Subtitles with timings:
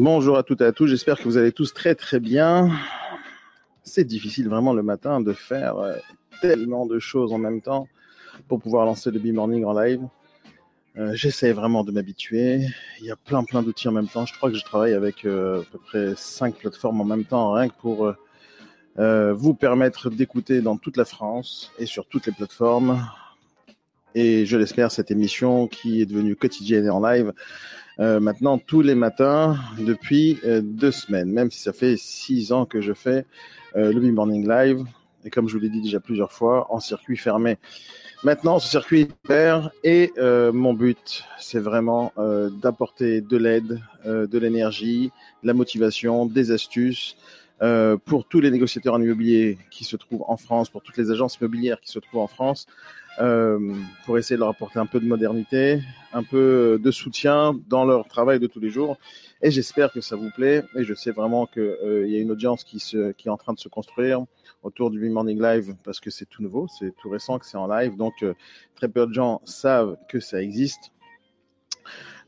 [0.00, 2.70] Bonjour à toutes et à tous, j'espère que vous allez tous très très bien.
[3.82, 5.96] C'est difficile vraiment le matin de faire euh,
[6.40, 7.88] tellement de choses en même temps
[8.46, 10.02] pour pouvoir lancer le B-Morning en live.
[10.98, 12.60] Euh, J'essaie vraiment de m'habituer.
[13.00, 14.24] Il y a plein plein d'outils en même temps.
[14.24, 17.50] Je crois que je travaille avec euh, à peu près cinq plateformes en même temps,
[17.50, 18.14] rien que pour
[18.96, 23.04] vous permettre d'écouter dans toute la France et sur toutes les plateformes.
[24.14, 27.32] Et je l'espère, cette émission qui est devenue quotidienne et en live
[28.00, 32.64] euh, maintenant tous les matins depuis euh, deux semaines, même si ça fait six ans
[32.64, 33.26] que je fais
[33.76, 34.84] euh, le Morning Live,
[35.24, 37.58] et comme je vous l'ai dit déjà plusieurs fois, en circuit fermé.
[38.24, 43.80] Maintenant, ce circuit est ouvert et euh, mon but, c'est vraiment euh, d'apporter de l'aide,
[44.04, 45.12] de l'énergie,
[45.42, 47.16] de la motivation, des astuces
[47.60, 51.10] euh, pour tous les négociateurs en immobilier qui se trouvent en France, pour toutes les
[51.10, 52.66] agences immobilières qui se trouvent en France,
[54.04, 55.80] pour essayer de leur apporter un peu de modernité,
[56.12, 58.96] un peu de soutien dans leur travail de tous les jours.
[59.42, 60.64] Et j'espère que ça vous plaît.
[60.76, 63.36] Et je sais vraiment qu'il euh, y a une audience qui, se, qui est en
[63.36, 64.24] train de se construire
[64.62, 67.68] autour du Morning Live parce que c'est tout nouveau, c'est tout récent que c'est en
[67.68, 67.96] live.
[67.96, 68.34] Donc euh,
[68.74, 70.92] très peu de gens savent que ça existe.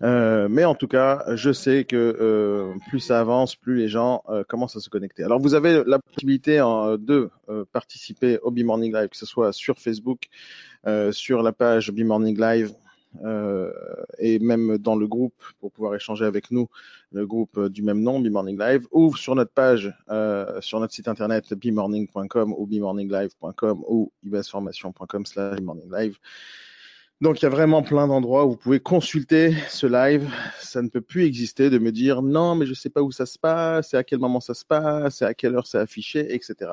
[0.03, 4.23] Euh, mais en tout cas, je sais que euh, plus ça avance, plus les gens
[4.29, 5.25] euh, commencent à se connecter.
[5.25, 7.31] Alors, vous avez la possibilité en, de
[7.73, 10.29] participer au B-Morning Live, que ce soit sur Facebook,
[11.11, 12.73] sur la page B-Morning Live,
[14.19, 16.69] et même dans le groupe pour pouvoir échanger avec nous,
[17.13, 19.93] le groupe du même nom, B-Morning Live, ou sur notre page,
[20.61, 26.17] sur notre site internet bmorning.com ou bmorninglive.com ou ibasformation.com slash bmorninglive.
[27.21, 30.33] Donc il y a vraiment plein d'endroits où vous pouvez consulter ce live.
[30.59, 33.27] Ça ne peut plus exister de me dire non, mais je sais pas où ça
[33.27, 36.35] se passe, c'est à quel moment ça se passe, c'est à quelle heure c'est affiché,
[36.35, 36.73] etc.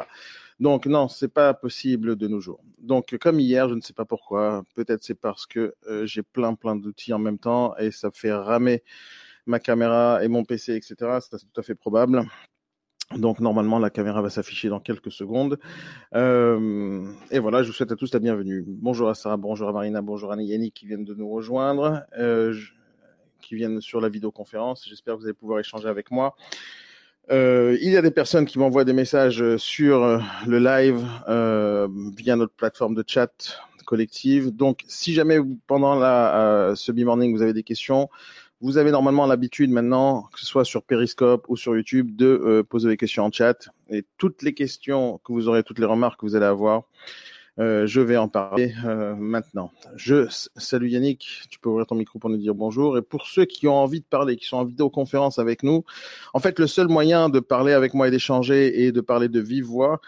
[0.62, 2.64] Donc non, c'est pas possible de nos jours.
[2.80, 4.64] Donc comme hier, je ne sais pas pourquoi.
[4.73, 8.32] Peut-être c'est parce que euh, j'ai plein plein d'outils en même temps et ça fait
[8.32, 8.83] ramer
[9.45, 10.95] ma caméra et mon PC, etc.
[11.20, 12.26] C'est tout à fait probable.
[13.16, 15.58] Donc normalement la caméra va s'afficher dans quelques secondes.
[16.14, 18.66] Euh, et voilà, je vous souhaite à tous la bienvenue.
[18.68, 22.54] Bonjour à Sarah, bonjour à Marina, bonjour à Yannick qui viennent de nous rejoindre, euh,
[23.42, 24.86] qui viennent sur la vidéoconférence.
[24.88, 26.36] J'espère que vous allez pouvoir échanger avec moi.
[27.30, 31.88] Euh, il y a des personnes qui m'envoient des messages sur euh, le live euh,
[32.16, 34.56] via notre plateforme de chat collective.
[34.56, 38.10] Donc, si jamais pendant la, euh, ce B-Morning vous avez des questions,
[38.62, 42.64] vous avez normalement l'habitude maintenant, que ce soit sur Periscope ou sur YouTube, de euh,
[42.64, 43.70] poser des questions en chat.
[43.90, 46.84] Et toutes les questions que vous aurez, toutes les remarques que vous allez avoir,
[47.60, 49.72] euh, je vais en parler euh, maintenant.
[49.96, 52.98] Je salut Yannick, tu peux ouvrir ton micro pour nous dire bonjour.
[52.98, 55.84] Et pour ceux qui ont envie de parler, qui sont en vidéoconférence avec nous,
[56.34, 59.40] en fait, le seul moyen de parler avec moi et d'échanger et de parler de
[59.40, 60.02] vive voix,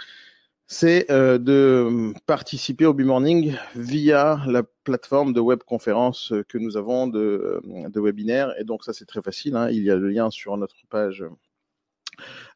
[0.71, 7.59] c'est euh, de participer au B-Morning via la plateforme de webconférence que nous avons de,
[7.65, 8.53] de webinaire.
[8.59, 9.55] Et donc ça, c'est très facile.
[9.55, 9.71] Hein.
[9.71, 11.25] Il y a le lien sur notre page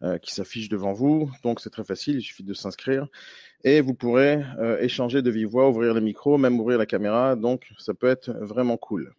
[0.03, 1.31] euh, qui s'affiche devant vous.
[1.44, 3.07] Donc c'est très facile, il suffit de s'inscrire.
[3.63, 7.35] Et vous pourrez euh, échanger de vive voix, ouvrir le micro, même ouvrir la caméra.
[7.35, 9.12] Donc ça peut être vraiment cool.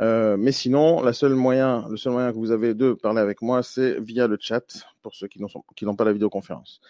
[0.00, 3.42] Euh, mais sinon, la seule moyen, le seul moyen que vous avez de parler avec
[3.42, 6.80] moi, c'est via le chat pour ceux qui n'ont pas la vidéoconférence.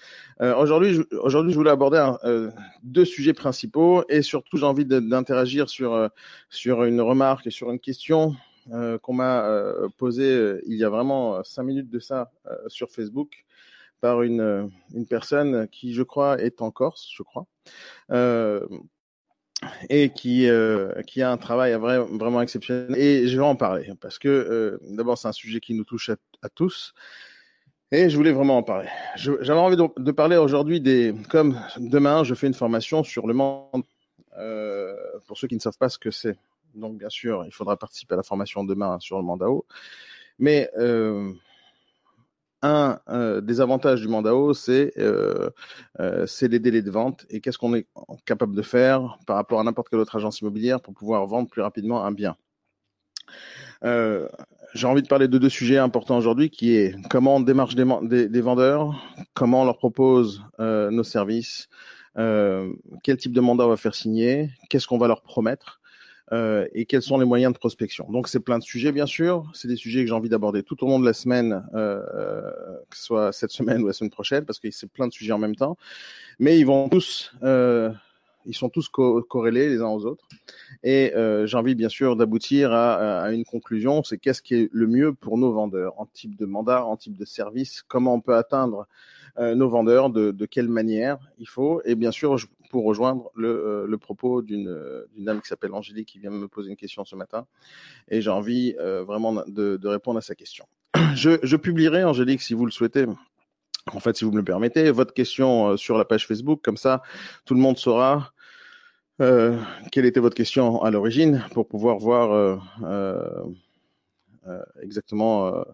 [0.43, 2.51] Euh, aujourd'hui, je, aujourd'hui, je voulais aborder un, euh,
[2.83, 6.09] deux sujets principaux et surtout, j'ai envie d'interagir sur euh,
[6.51, 8.35] sur une remarque et sur une question
[8.73, 9.49] euh, qu'on m'a
[9.97, 12.31] posée il y a vraiment cinq minutes de ça
[12.67, 13.45] sur Facebook
[14.01, 17.47] par une une personne qui, je crois, est en Corse, je crois.
[19.89, 22.97] Et qui, euh, qui a un travail vrai, vraiment exceptionnel.
[22.97, 26.11] Et je vais en parler parce que euh, d'abord, c'est un sujet qui nous touche
[26.11, 26.95] à, tous.
[27.91, 28.89] Et je voulais vraiment en parler.
[29.17, 31.15] J'avais envie de, parler aujourd'hui des.
[31.31, 33.85] Comme demain, je fais une formation sur le monde.
[34.39, 34.95] Euh,
[35.27, 36.37] pour ceux qui ne savent pas ce que c'est.
[36.75, 39.67] Donc, bien sûr, il faudra participer à la formation demain sur le Mandao.
[40.39, 40.71] Mais
[42.63, 45.51] un euh, des avantages du Mandao, c'est euh,
[46.01, 47.87] euh, les délais de vente et qu'est-ce qu'on est
[48.25, 51.63] capable de faire par rapport à n'importe quelle autre agence immobilière pour pouvoir vendre plus
[51.63, 52.37] rapidement un bien.
[54.75, 58.29] J'ai envie de parler de deux sujets importants aujourd'hui, qui est comment on démarche des,
[58.29, 59.03] des, vendeurs,
[59.35, 61.69] comment on leur propose nos services,
[62.17, 65.78] quel type de mandat on va faire signer, qu'est-ce qu'on va leur promettre
[66.33, 68.07] euh, et quels sont les moyens de prospection.
[68.11, 70.83] Donc c'est plein de sujets bien sûr, c'est des sujets que j'ai envie d'aborder tout
[70.85, 72.03] au long de la semaine, euh,
[72.91, 75.33] que ce soit cette semaine ou la semaine prochaine, parce que c'est plein de sujets
[75.33, 75.79] en même temps,
[76.39, 77.91] mais ils vont tous, euh,
[78.45, 80.27] ils sont tous co corrélés les uns aux autres,
[80.83, 81.13] et
[81.45, 85.39] j'ai envie bien sûr d'aboutir à, une conclusion, c'est qu'est-ce qui est le mieux pour
[85.39, 88.87] nos vendeurs en type de mandat, en type de service, comment on peut atteindre
[89.39, 91.81] nos vendeurs, de, quelle manière il faut?
[91.85, 92.39] Et bien sûr,
[92.69, 96.77] pour rejoindre le, euh, propos d'une dame qui s'appelle Angélique qui vient me poser une
[96.77, 97.47] question ce matin.
[98.09, 100.67] Et j'ai envie euh, vraiment de, répondre à sa question.
[101.15, 103.07] je, publierai, Angélique, si vous le souhaitez,
[103.93, 106.77] en fait, si vous me le permettez, votre question euh, sur la page Facebook, comme
[106.77, 107.03] ça,
[107.45, 108.33] tout le monde saura
[109.21, 109.59] euh,
[109.91, 113.43] quelle était votre question à l'origine pour pouvoir voir euh, euh,
[114.47, 115.65] euh exactement euh,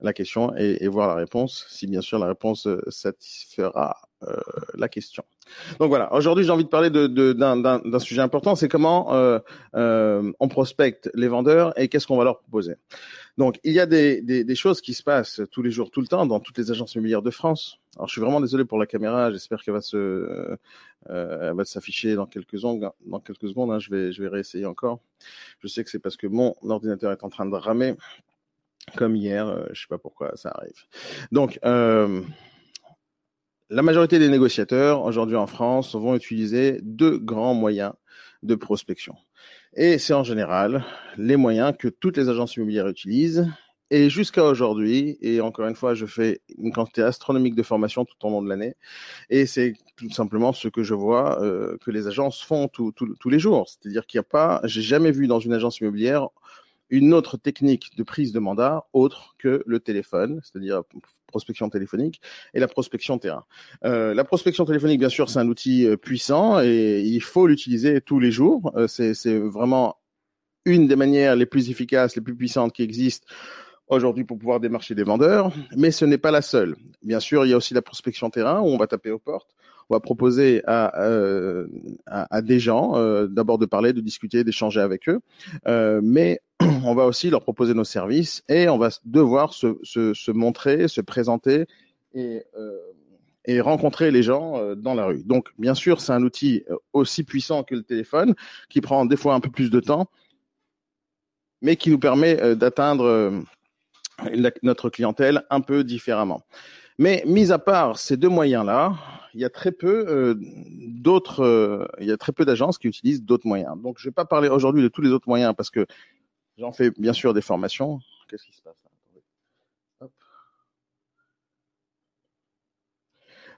[0.00, 3.96] la question et, voir la réponse, si bien sûr la réponse satisfera
[4.74, 5.24] la question.
[5.78, 9.12] Donc voilà, aujourd'hui j'ai envie de parler d'un sujet important, c'est comment
[9.74, 12.76] on prospecte les vendeurs et qu'est-ce qu'on va leur proposer.
[13.36, 16.24] Donc, il y a des, choses qui se passent tous les jours, tout le temps,
[16.26, 17.78] dans toutes les agences immobilières de France.
[17.96, 19.32] Alors, je suis vraiment désolé pour la caméra.
[19.32, 20.56] J'espère qu'elle va se,
[21.10, 22.90] euh, s'afficher dans quelques secondes.
[23.04, 25.00] Dans quelques secondes, hein, je vais, je vais réessayer encore.
[25.60, 27.94] Je sais que c'est parce que mon ordinateur est en train de ramer,
[28.96, 29.48] comme hier.
[29.48, 30.84] Euh, je sais pas pourquoi ça arrive.
[31.32, 32.22] Donc, euh,
[33.70, 37.92] la majorité des négociateurs aujourd'hui en France vont utiliser deux grands moyens
[38.42, 39.14] de prospection.
[39.74, 40.84] Et c'est en général
[41.16, 43.48] les moyens que toutes les agences immobilières utilisent.
[43.90, 48.16] Et jusqu'à aujourd'hui, et encore une fois, je fais une quantité astronomique de formations tout
[48.22, 48.74] au long de l'année,
[49.28, 53.38] et c'est tout simplement ce que je vois euh, que les agences font tous les
[53.38, 53.68] jours.
[53.68, 56.28] C'est-à-dire qu'il n'y a pas, j'ai jamais vu dans une agence immobilière
[56.90, 60.82] une autre technique de prise de mandat autre que le téléphone, c'est-à-dire
[61.34, 62.20] prospection téléphonique
[62.54, 63.44] et la prospection terrain.
[63.84, 68.00] Euh, la prospection téléphonique, bien sûr, c'est un outil euh, puissant et il faut l'utiliser
[68.00, 68.72] tous les jours.
[68.76, 69.96] Euh, c'est vraiment
[70.64, 73.26] une des manières les plus efficaces, les plus puissantes qui existent
[73.88, 76.76] aujourd'hui pour pouvoir démarcher des vendeurs, mais ce n'est pas la seule.
[77.02, 79.50] Bien sûr, il y a aussi la prospection terrain où on va taper aux portes,
[79.90, 81.66] on va proposer à, euh,
[82.42, 85.20] des gens euh, d'abord de parler, de discuter, d'échanger avec eux,
[85.66, 86.40] euh, mais
[86.84, 91.66] on va aussi leur proposer nos services et on va devoir se, montrer, se présenter
[92.14, 92.42] et,
[93.60, 95.22] rencontrer les gens dans la rue.
[95.24, 96.64] Donc, bien sûr, c'est un outil
[96.94, 98.34] aussi puissant que le téléphone,
[98.70, 100.06] qui prend des fois un peu plus de temps,
[101.60, 103.44] mais qui nous permet d'atteindre
[104.62, 106.42] notre clientèle un peu différemment.
[106.98, 108.94] Mais mis à part ces deux moyens-là,
[109.34, 112.86] il y a très peu euh, d'autres, euh, il y a très peu d'agences qui
[112.86, 113.76] utilisent d'autres moyens.
[113.82, 115.86] Donc, je vais pas parler aujourd'hui de tous les autres moyens parce que
[116.56, 118.00] j'en fais bien sûr des formations.
[118.28, 118.83] Qu'est-ce qui se passe?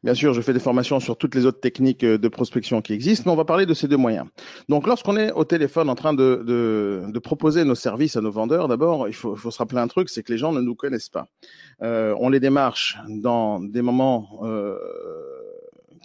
[0.07, 2.93] Bien sûr, je fais des formations sur toutes les autres techniques euh, de prospection qui
[2.93, 4.29] existent, mais on va parler de ces deux moyens.
[4.69, 8.69] Donc, lorsqu'on est au téléphone en train de, de, proposer nos services à nos vendeurs,
[8.69, 11.27] d'abord, il faut, se rappeler un truc, c'est que les gens ne nous connaissent pas.
[11.83, 14.79] Euh, on les démarche dans des moments euh,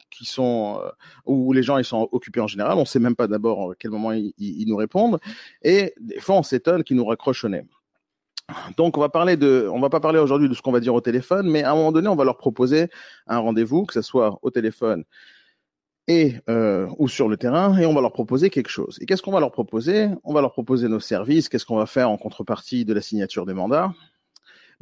[0.09, 0.81] qui sont
[1.27, 2.77] où les gens ils sont occupés en général.
[2.77, 5.19] On ne sait même pas d'abord à quel moment ils, ils, nous répondent,
[5.61, 7.65] et des fois on s'étonne qu'ils nous raccrochent au nez.
[8.77, 10.93] Donc, on va parler de, on va pas parler aujourd'hui de ce qu'on va dire
[10.93, 12.89] au téléphone, mais à un moment donné, on va leur proposer
[13.27, 15.03] un rendez-vous, que ce soit au téléphone
[16.07, 18.97] et euh, ou sur le terrain, et on va leur proposer quelque chose.
[19.01, 20.09] Et qu'est-ce qu'on va leur proposer?
[20.23, 21.47] On va leur proposer nos services.
[21.47, 23.93] Qu'est-ce qu'on va faire en contrepartie de la signature des mandats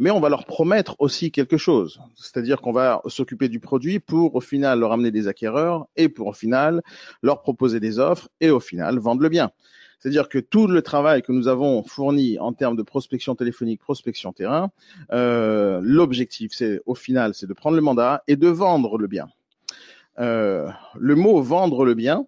[0.01, 2.00] mais on va leur promettre aussi quelque chose.
[2.16, 6.27] C'est-à-dire qu'on va s'occuper du produit pour au final leur amener des acquéreurs et pour
[6.27, 6.81] au final
[7.21, 9.51] leur proposer des offres et au final vendre le bien.
[10.00, 14.31] C'est-à-dire que tout le travail que nous avons fourni en termes de prospection téléphonique, prospection
[14.31, 14.72] terrain,
[15.12, 19.28] euh, l'objectif, c'est au final, c'est de prendre le mandat et de vendre le bien.
[20.19, 22.26] Euh, le mot vendre le bien,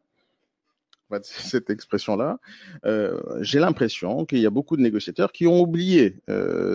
[1.23, 2.39] cette expression-là,
[2.85, 6.17] euh, j'ai l'impression qu'il y a beaucoup de négociateurs qui ont oublié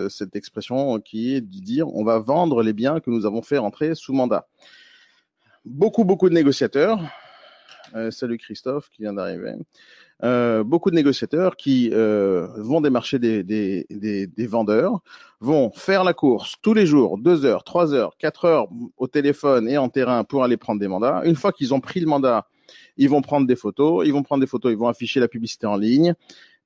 [0.09, 3.57] cette expression qui est de dire on va vendre les biens que nous avons fait
[3.57, 4.47] rentrer sous mandat.
[5.65, 7.01] Beaucoup, beaucoup de négociateurs,
[7.95, 9.53] euh, salut Christophe qui vient d'arriver,
[10.23, 14.99] euh, beaucoup de négociateurs qui euh, vont démarcher des, des, des, des, vendeurs,
[15.41, 19.69] vont faire la course tous les jours, deux heures, trois heures, quatre heures au téléphone
[19.69, 21.21] et en terrain pour aller prendre des mandats.
[21.25, 22.47] Une fois qu'ils ont pris le mandat,
[22.97, 25.67] ils vont prendre des photos, ils vont prendre des photos, ils vont afficher la publicité
[25.67, 26.15] en ligne,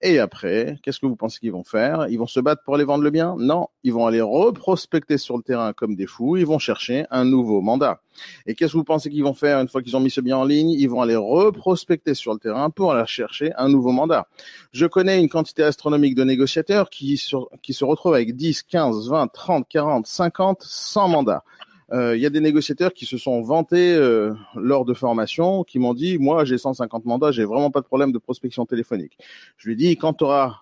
[0.02, 2.08] et après, qu'est-ce que vous pensez qu'ils vont faire?
[2.10, 3.36] Ils vont se battre pour aller vendre le bien?
[3.38, 7.24] Non, ils vont aller reprospecter sur le terrain comme des fous, ils vont chercher un
[7.24, 8.02] nouveau mandat.
[8.46, 10.38] Et qu'est-ce que vous pensez qu'ils vont faire une fois qu'ils ont mis ce bien
[10.38, 10.72] en ligne?
[10.72, 14.28] Ils vont aller reprospecter sur le terrain pour aller chercher un nouveau mandat.
[14.74, 19.68] Je connais une quantité astronomique de négociateurs qui, se retrouvent avec 10, 15, 20, 30,
[19.70, 21.44] 40, 50, 100 mandats.
[21.92, 25.78] Il euh, y a des négociateurs qui se sont vantés euh, lors de formation, qui
[25.78, 29.18] m'ont dit, moi j'ai 150 mandats, j'ai vraiment pas de problème de prospection téléphonique.
[29.58, 30.56] Je lui ai dit, quand auras,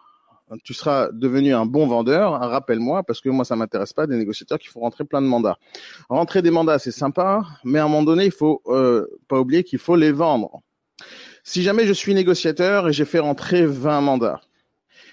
[0.63, 4.57] tu seras devenu un bon vendeur, rappelle-moi, parce que moi ça m'intéresse pas des négociateurs
[4.57, 5.59] qui font rentrer plein de mandats.
[6.09, 9.63] Rentrer des mandats c'est sympa, mais à un moment donné il faut euh, pas oublier
[9.63, 10.61] qu'il faut les vendre.
[11.43, 14.41] Si jamais je suis négociateur et j'ai fait rentrer 20 mandats,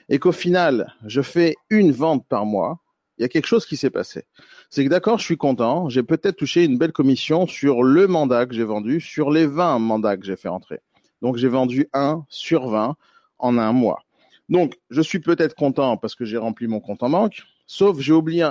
[0.09, 2.81] et qu'au final je fais une vente par mois,
[3.19, 4.25] il y a quelque chose qui s'est passé.
[4.71, 8.47] C'est que d'accord, je suis content, j'ai peut-être touché une belle commission sur le mandat
[8.47, 10.81] que j'ai vendu, sur les 20 mandats que j'ai fait entrer.
[11.23, 12.97] Donc j'ai vendu 1 sur 20
[13.39, 14.03] en un mois.
[14.49, 18.13] Donc je suis peut-être content parce que j'ai rempli mon compte en banque, Sauf, j'ai
[18.13, 18.43] oublié,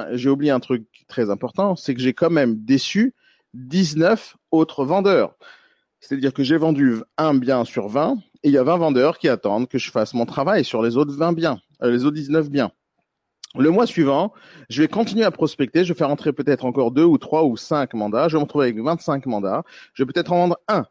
[0.51, 3.13] un truc très important, c'est que j'ai quand même déçu
[3.53, 5.35] 19 autres vendeurs.
[6.01, 9.29] C'est-à-dire que j'ai vendu un bien sur 20 et il y a 20 vendeurs qui
[9.29, 12.49] attendent que je fasse mon travail sur les autres 20 biens, euh, les autres 19
[12.49, 12.71] biens.
[13.57, 14.33] Le mois suivant,
[14.69, 15.85] je vais continuer à prospecter.
[15.85, 18.27] Je vais faire entrer peut-être encore deux ou trois ou cinq mandats.
[18.27, 19.63] Je vais me retrouver avec 25 mandats.
[19.93, 20.85] Je vais peut-être en vendre un.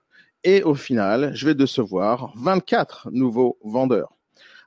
[0.45, 4.15] Et au final, je vais décevoir 24 nouveaux vendeurs.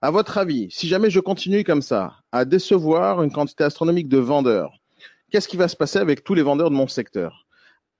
[0.02, 4.20] À votre avis, si jamais je continue comme ça, à décevoir une quantité astronomique de
[4.20, 4.80] vendeurs,
[5.32, 7.47] qu'est-ce qui va se passer avec tous les vendeurs de mon secteur?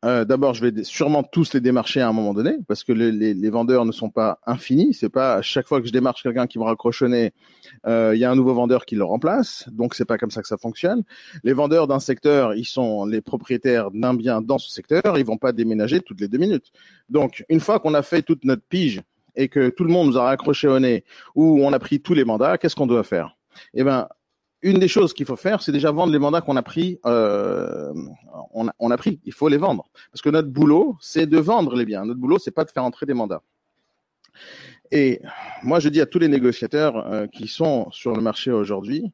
[0.06, 3.50] Euh, D'abord, je vais sûrement tous les démarcher à un moment donné, parce que les,
[3.50, 4.94] vendeurs ne sont pas infinis.
[4.94, 7.34] C'est pas à chaque fois que je démarche quelqu'un qui me raccrochonner,
[7.88, 9.68] euh, il y a un nouveau vendeur qui le remplace.
[9.72, 11.04] Donc, c'est pas comme ça que ça fonctionne.
[11.44, 15.18] Les vendeurs d'un secteur, ils sont les propriétaires d'un bien dans ce secteur.
[15.18, 16.72] Ils vont pas déménager toutes les deux minutes.
[17.10, 19.02] Donc, une fois qu'on a fait toute notre pige
[19.36, 21.04] et que tout le monde nous a raccroché au nez
[21.36, 23.36] ou on a pris tous les mandats, qu'est-ce qu'on doit faire?
[23.74, 24.08] Eh ben,
[24.62, 27.00] une des choses qu'il faut faire, c'est déjà vendre les mandats qu'on a pris.
[27.06, 27.94] Euh,
[28.54, 29.20] on, a, on, a, pris.
[29.24, 32.06] Il faut les vendre parce que notre boulot, c'est de vendre les biens.
[32.06, 33.44] Notre boulot, c'est pas de faire entrer des mandats.
[34.92, 35.22] Et
[35.64, 39.12] moi, je dis à tous les négociateurs euh, qui sont sur le marché aujourd'hui,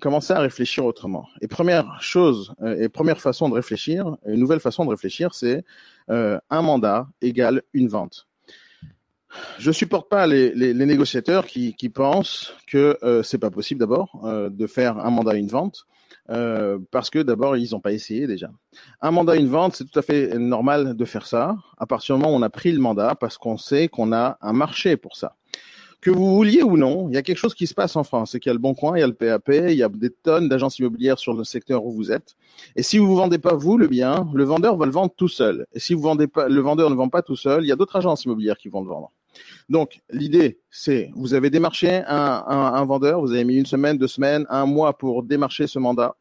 [0.00, 1.28] commencez à réfléchir autrement.
[1.42, 5.64] Et première chose, euh, et première façon de réfléchir, une nouvelle façon de réfléchir, c'est
[6.10, 8.26] euh, un mandat égale une vente
[9.58, 14.66] je supporte pas les, négociateurs qui, pensent que euh, c'est pas possible d'abord euh, de
[14.66, 15.86] faire un mandat une vente
[16.30, 18.50] euh, parce que d'abord ils n'ont pas essayé déjà.
[19.00, 22.22] Un mandat une vente, c'est tout à fait normal de faire ça à partir du
[22.22, 25.16] moment où on a pris le mandat parce qu'on sait qu'on a un marché pour
[25.16, 25.34] ça.
[26.00, 28.30] Que vous vouliez ou non, il y a quelque chose qui se passe en France,
[28.30, 29.88] c'est qu'il y a le Bon Coin, il y a le PAP, il y a
[29.90, 32.36] des tonnes d'agences immobilières sur le secteur où vous êtes.
[32.74, 35.28] Et si vous vous vendez pas vous le bien, le vendeur va le vendre tout
[35.28, 35.66] seul.
[35.74, 37.76] Et si vous vendez pas, le vendeur ne vend pas tout seul, il y a
[37.76, 39.12] d'autres agences immobilières qui vont le vendre.
[39.68, 44.46] Donc, l'idée, c'est, vous avez démarché un, vendeur, vous avez mis une semaine, deux semaines,
[44.48, 46.16] un mois pour démarcher ce mandat,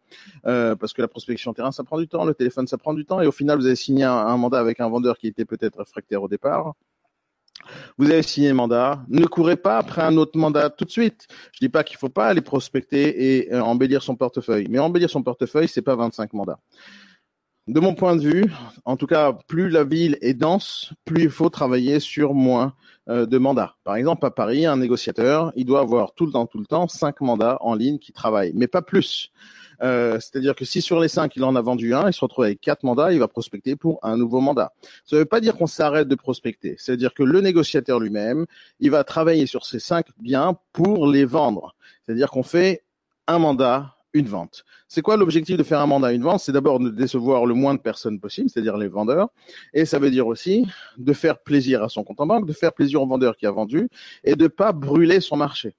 [0.45, 3.05] euh, parce que la prospection terrain, ça prend du temps, le téléphone, ça prend du
[3.05, 5.79] temps, et au final, vous avez signé un, mandat avec un vendeur qui était peut-être
[5.79, 6.73] réfractaire au départ.
[7.97, 11.27] Vous avez signé un mandat, ne courez pas après un autre mandat tout de suite.
[11.53, 15.09] Je dis pas qu'il faut pas aller prospecter et euh, embellir son portefeuille, mais embellir
[15.09, 16.59] son portefeuille, c'est pas 25 mandats
[17.69, 18.45] de mon point de vue,
[18.83, 22.73] en tout cas, plus la ville est dense, plus il faut travailler sur moins
[23.09, 23.75] de mandats.
[23.83, 26.87] Par exemple, à Paris, un négociateur, il doit avoir tout le temps, tout le temps,
[26.87, 29.31] cinq mandats en ligne qui travaillent, mais pas plus.
[29.81, 32.45] Euh, C'est-à-dire que si sur les cinq, il en a vendu un, il se retrouve
[32.45, 34.73] avec quatre mandats, il va prospecter pour un nouveau mandat.
[35.05, 36.75] Ça ne veut pas dire qu'on s'arrête de prospecter.
[36.77, 38.45] C'est-à-dire que le négociateur lui-même,
[38.79, 41.75] il va travailler sur ces cinq biens pour les vendre.
[42.05, 42.83] C'est-à-dire qu'on fait
[43.27, 44.63] un mandat une vente.
[44.87, 46.39] C'est quoi l'objectif de faire un mandat une vente?
[46.39, 49.29] C'est d'abord de décevoir le moins de personnes possible, c'est-à-dire les vendeurs,
[49.73, 50.65] et ça veut dire aussi
[50.97, 53.51] de faire plaisir à son compte en banque, de faire plaisir au vendeur qui a
[53.51, 53.89] vendu,
[54.23, 55.75] et de pas brûler son marché.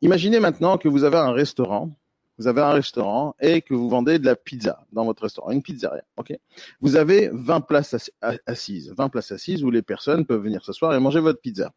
[0.00, 1.90] Imaginez maintenant que vous avez un restaurant,
[2.38, 5.62] vous avez un restaurant et que vous vendez de la pizza dans votre restaurant, une
[5.62, 6.02] pizzeria,
[6.80, 8.10] Vous avez 20 places
[8.46, 11.72] assises, 20 places assises où les personnes peuvent venir s'asseoir et manger votre pizza.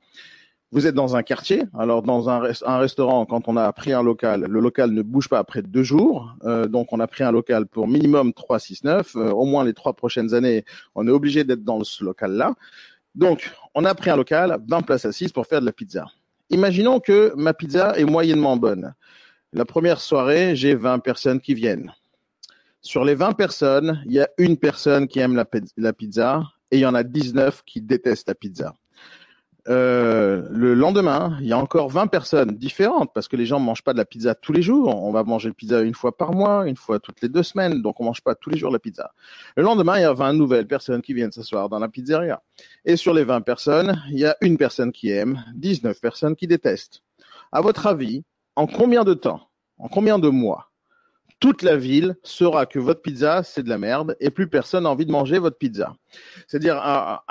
[0.75, 2.39] Vous êtes dans un quartier, alors dans un,
[2.79, 6.35] restaurant, quand on a pris un local, le local ne bouge pas après deux jours,
[6.43, 9.63] euh, donc on a pris un local pour minimum 3, 6, 9, euh, au moins
[9.63, 12.55] les trois prochaines années, on est obligé d'être dans ce local-là.
[13.15, 16.07] Donc, on a pris un local, 20 places assises pour faire de la pizza.
[16.49, 18.93] Imaginons que ma pizza est moyennement bonne.
[19.53, 21.93] La première soirée, j'ai 20 personnes qui viennent.
[22.81, 25.45] Sur les 20 personnes, il y a une personne qui aime la,
[25.77, 28.73] la pizza et il y en a 19 qui détestent la pizza.
[29.67, 33.65] Euh, le lendemain, il y a encore 20 personnes différentes parce que les gens ne
[33.65, 35.03] mangent pas de la pizza tous les jours.
[35.03, 37.81] On va manger la pizza une fois par mois, une fois toutes les deux semaines,
[37.81, 39.11] donc on mange pas tous les jours la pizza.
[39.55, 42.41] Le lendemain, il y a 20 nouvelles personnes qui viennent s'asseoir dans la pizzeria.
[42.85, 46.47] Et sur les 20 personnes, il y a une personne qui aime, 19 personnes qui
[46.47, 47.01] détestent.
[47.51, 48.23] À votre avis,
[48.55, 50.69] en combien de temps, en combien de mois,
[51.45, 54.89] toute la ville saura que votre pizza, c'est de la merde et plus personne n'a
[54.89, 55.93] envie de manger votre pizza.
[56.47, 56.81] C'est-à-dire,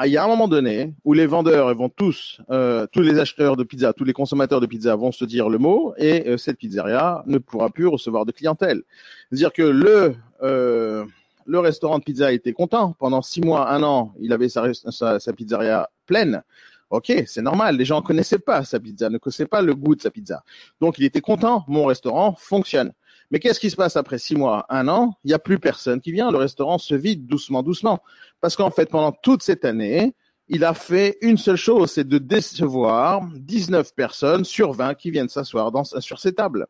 [0.05, 3.57] il y a un moment donné où les vendeurs vont tous, euh, tous les acheteurs
[3.57, 6.59] de pizza, tous les consommateurs de pizza vont se dire le mot et euh, cette
[6.59, 8.83] pizzeria ne pourra plus recevoir de clientèle.
[9.31, 11.05] C'est-à-dire que le euh,
[11.47, 15.19] le restaurant de pizza était content pendant six mois, un an, il avait sa, sa,
[15.19, 16.45] sa pizzeria pleine.
[16.91, 17.77] Ok, c'est normal.
[17.77, 20.45] Les gens connaissaient pas sa pizza, ne connaissaient pas le goût de sa pizza.
[20.81, 21.65] Donc, il était content.
[21.67, 22.93] Mon restaurant fonctionne.
[23.31, 25.15] Mais qu'est-ce qui se passe après six mois, un an?
[25.25, 26.31] Il n'y a plus personne qui vient.
[26.31, 28.01] Le restaurant se vide doucement, doucement.
[28.41, 30.15] Parce qu'en fait, pendant toute cette année,
[30.49, 35.29] il a fait une seule chose, c'est de décevoir 19 personnes sur 20 qui viennent
[35.29, 36.67] s'asseoir sur ces tables.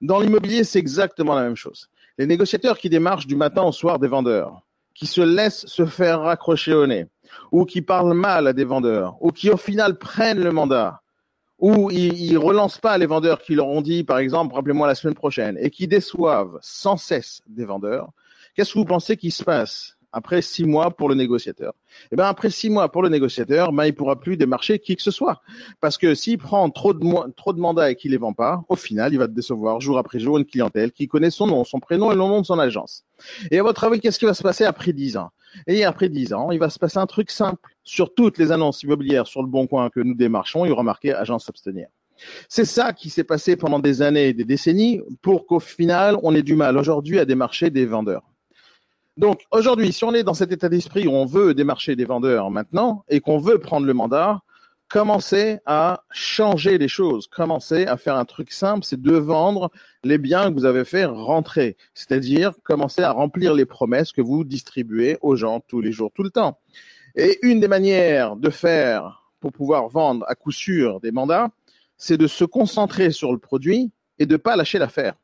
[0.00, 1.88] Dans l'immobilier, c'est exactement la même chose.
[2.18, 4.62] Les négociateurs qui démarchent du matin au soir des vendeurs,
[4.94, 7.06] qui se laissent se faire raccrocher au nez,
[7.50, 11.02] ou qui parlent mal à des vendeurs, ou qui au final prennent le mandat,
[11.60, 14.94] où ils, ne relancent pas les vendeurs qui leur ont dit, par exemple, rappelez-moi la
[14.94, 18.10] semaine prochaine, et qui déçoivent sans cesse des vendeurs,
[18.54, 21.74] qu'est-ce que vous pensez qui se passe après six mois pour le négociateur?
[22.10, 25.02] Eh ben après six mois pour le négociateur, ben il pourra plus démarcher qui que
[25.02, 25.42] ce soit,
[25.80, 28.76] parce que s'il prend trop de trop de mandats et qu'il les vend pas, au
[28.76, 31.78] final il va te décevoir jour après jour une clientèle qui connaît son nom, son
[31.78, 33.04] prénom et le nom de son agence.
[33.50, 35.30] Et à votre avis, qu'est-ce qui va se passer après dix ans?
[35.66, 38.82] Et après dix ans, il va se passer un truc simple sur toutes les annonces
[38.82, 41.88] immobilières sur le Bon Coin que nous démarchons, il y aura marqué agence s'abstenir.
[42.48, 46.34] C'est ça qui s'est passé pendant des années et des décennies pour qu'au final, on
[46.34, 48.22] ait du mal aujourd'hui à démarcher des vendeurs.
[49.16, 52.50] Donc aujourd'hui, si on est dans cet état d'esprit où on veut démarcher des vendeurs
[52.50, 54.40] maintenant et qu'on veut prendre le mandat,
[54.90, 59.70] commencez à changer les choses, commencez à faire un truc simple, c'est de vendre
[60.02, 64.42] les biens que vous avez fait rentrer, c'est-à-dire commencer à remplir les promesses que vous
[64.44, 66.58] distribuez aux gens tous les jours, tout le temps.
[67.14, 71.50] Et une des manières de faire pour pouvoir vendre à coup sûr des mandats,
[71.96, 75.14] c'est de se concentrer sur le produit et de pas lâcher l'affaire.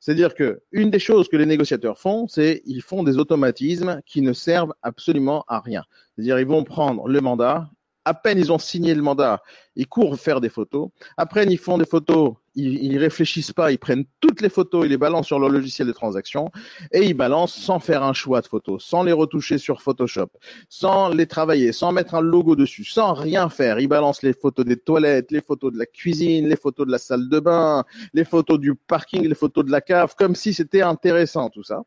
[0.00, 4.20] C'est-à-dire que une des choses que les négociateurs font, c'est ils font des automatismes qui
[4.20, 5.84] ne servent absolument à rien.
[6.14, 7.68] C'est-à-dire ils vont prendre le mandat,
[8.08, 9.42] à peine ils ont signé le mandat,
[9.76, 10.88] ils courent faire des photos.
[11.16, 14.90] Après, ils font des photos ils, ils réfléchissent pas, ils prennent toutes les photos, ils
[14.90, 16.50] les balancent sur leur logiciel de transaction
[16.92, 20.28] et ils balancent sans faire un choix de photos, sans les retoucher sur Photoshop,
[20.68, 23.78] sans les travailler, sans mettre un logo dessus, sans rien faire.
[23.78, 26.98] Ils balancent les photos des toilettes, les photos de la cuisine, les photos de la
[26.98, 30.82] salle de bain, les photos du parking, les photos de la cave, comme si c'était
[30.82, 31.82] intéressant tout ça.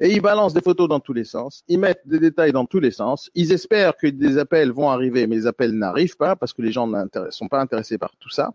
[0.00, 2.80] Et ils balancent des photos dans tous les sens, ils mettent des détails dans tous
[2.80, 6.52] les sens, ils espèrent que des appels vont arriver, mais les appels n'arrivent pas parce
[6.52, 8.52] que les gens ne sont pas intéressés par tout ça.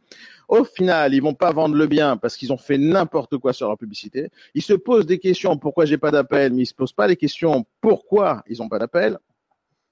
[0.47, 3.67] Au final, ils vont pas vendre le bien parce qu'ils ont fait n'importe quoi sur
[3.67, 4.29] leur publicité.
[4.53, 7.15] Ils se posent des questions pourquoi j'ai pas d'appel, mais ils se posent pas les
[7.15, 9.17] questions pourquoi ils ont pas d'appel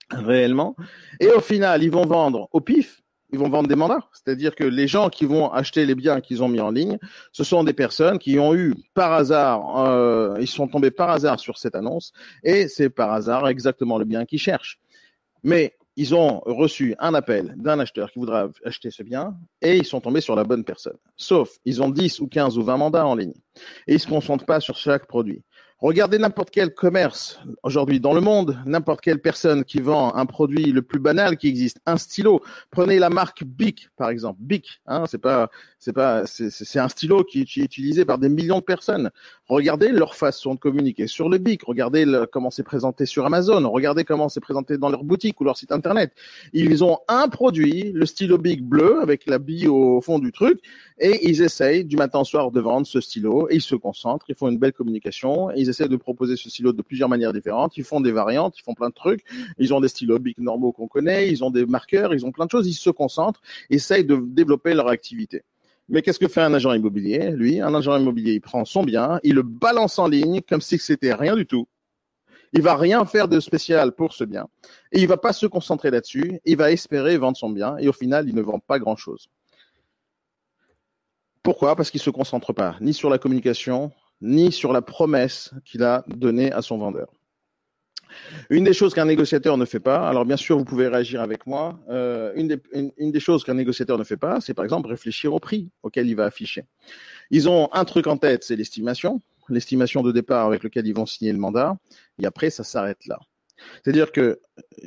[0.09, 0.75] réellement.
[1.19, 3.01] Et au final, ils vont vendre au pif.
[3.31, 6.41] Ils vont vendre des mandats, c'est-à-dire que les gens qui vont acheter les biens qu'ils
[6.41, 6.97] ont mis en ligne,
[7.31, 11.39] ce sont des personnes qui ont eu par hasard, euh, ils sont tombés par hasard
[11.39, 12.11] sur cette annonce,
[12.43, 14.79] et c'est par hasard exactement le bien qu'ils cherchent.
[15.43, 19.85] Mais ils ont reçu un appel d'un acheteur qui voudra acheter ce bien et ils
[19.85, 20.97] sont tombés sur la bonne personne.
[21.17, 23.33] Sauf, ils ont 10 ou 15 ou 20 mandats en ligne
[23.87, 25.43] et ils se concentrent pas sur chaque produit.
[25.81, 30.73] Regardez n'importe quel commerce aujourd'hui dans le monde, n'importe quelle personne qui vend un produit
[30.73, 32.41] le plus banal qui existe, un stylo.
[32.69, 34.39] Prenez la marque Bic par exemple.
[34.41, 38.59] Bic, hein, c'est pas, c'est pas, c'est un stylo qui, est utilisé par des millions
[38.59, 39.09] de personnes.
[39.47, 41.63] Regardez leur façon de communiquer sur le Bic.
[41.63, 43.69] Regardez comment c'est présenté sur Amazon.
[43.71, 46.11] Regardez comment c'est présenté dans leur boutique ou leur site internet.
[46.51, 50.59] Ils ont un produit, le stylo Bic bleu avec la bille au fond du truc,
[50.99, 54.25] et ils essayent du matin au soir de vendre ce stylo et ils se concentrent.
[54.27, 55.49] Ils font une belle communication.
[55.69, 57.77] Ils essaient de proposer ce stylo de plusieurs manières différentes.
[57.77, 59.23] Ils font des variantes, ils font plein de trucs.
[59.59, 62.45] Ils ont des stylos Bic normaux qu'on connaît, ils ont des marqueurs, ils ont plein
[62.45, 62.67] de choses.
[62.67, 65.43] Ils se concentrent, essayent de développer leur activité.
[65.89, 69.19] Mais qu'est-ce que fait un agent immobilier Lui, un agent immobilier, il prend son bien,
[69.23, 71.67] il le balance en ligne comme si c'était rien du tout.
[72.53, 74.47] Il va rien faire de spécial pour ce bien.
[74.91, 76.39] Et il va pas se concentrer là-dessus.
[76.45, 77.77] Il va espérer vendre son bien.
[77.77, 79.29] Et au final, il ne vend pas grand-chose.
[81.43, 81.75] Pourquoi?
[81.75, 86.03] Parce qu'il se concentre pas ni sur la communication, ni sur la promesse qu'il a
[86.07, 87.09] donnée à son vendeur.
[88.49, 91.45] Une des choses qu'un négociateur ne fait pas, alors bien sûr vous pouvez réagir avec
[91.45, 94.89] moi, euh, une, des, une, des, choses qu'un négociateur ne fait pas, c'est par exemple
[94.89, 96.65] réfléchir au prix auquel il va afficher.
[97.29, 101.05] Ils ont un truc en tête, c'est l'estimation, l'estimation de départ avec lequel ils vont
[101.05, 101.77] signer le mandat,
[102.19, 103.19] et après ça s'arrête là.
[103.83, 104.39] C'est-à-dire que,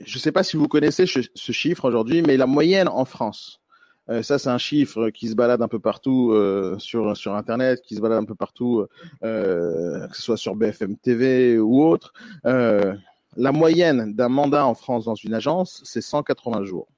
[0.04, 3.61] je ne sais pas si vous connaissez ce chiffre aujourd'hui, mais la moyenne en France
[4.10, 7.82] euh, ça, c'est un chiffre qui se balade un peu partout euh, sur sur Internet,
[7.82, 8.86] qui se balade un peu partout,
[9.22, 12.12] euh, que ce soit sur BFM TV ou autre.
[12.44, 16.88] la moyenne d'un mandat en France dans une agence, c'est 180 jours.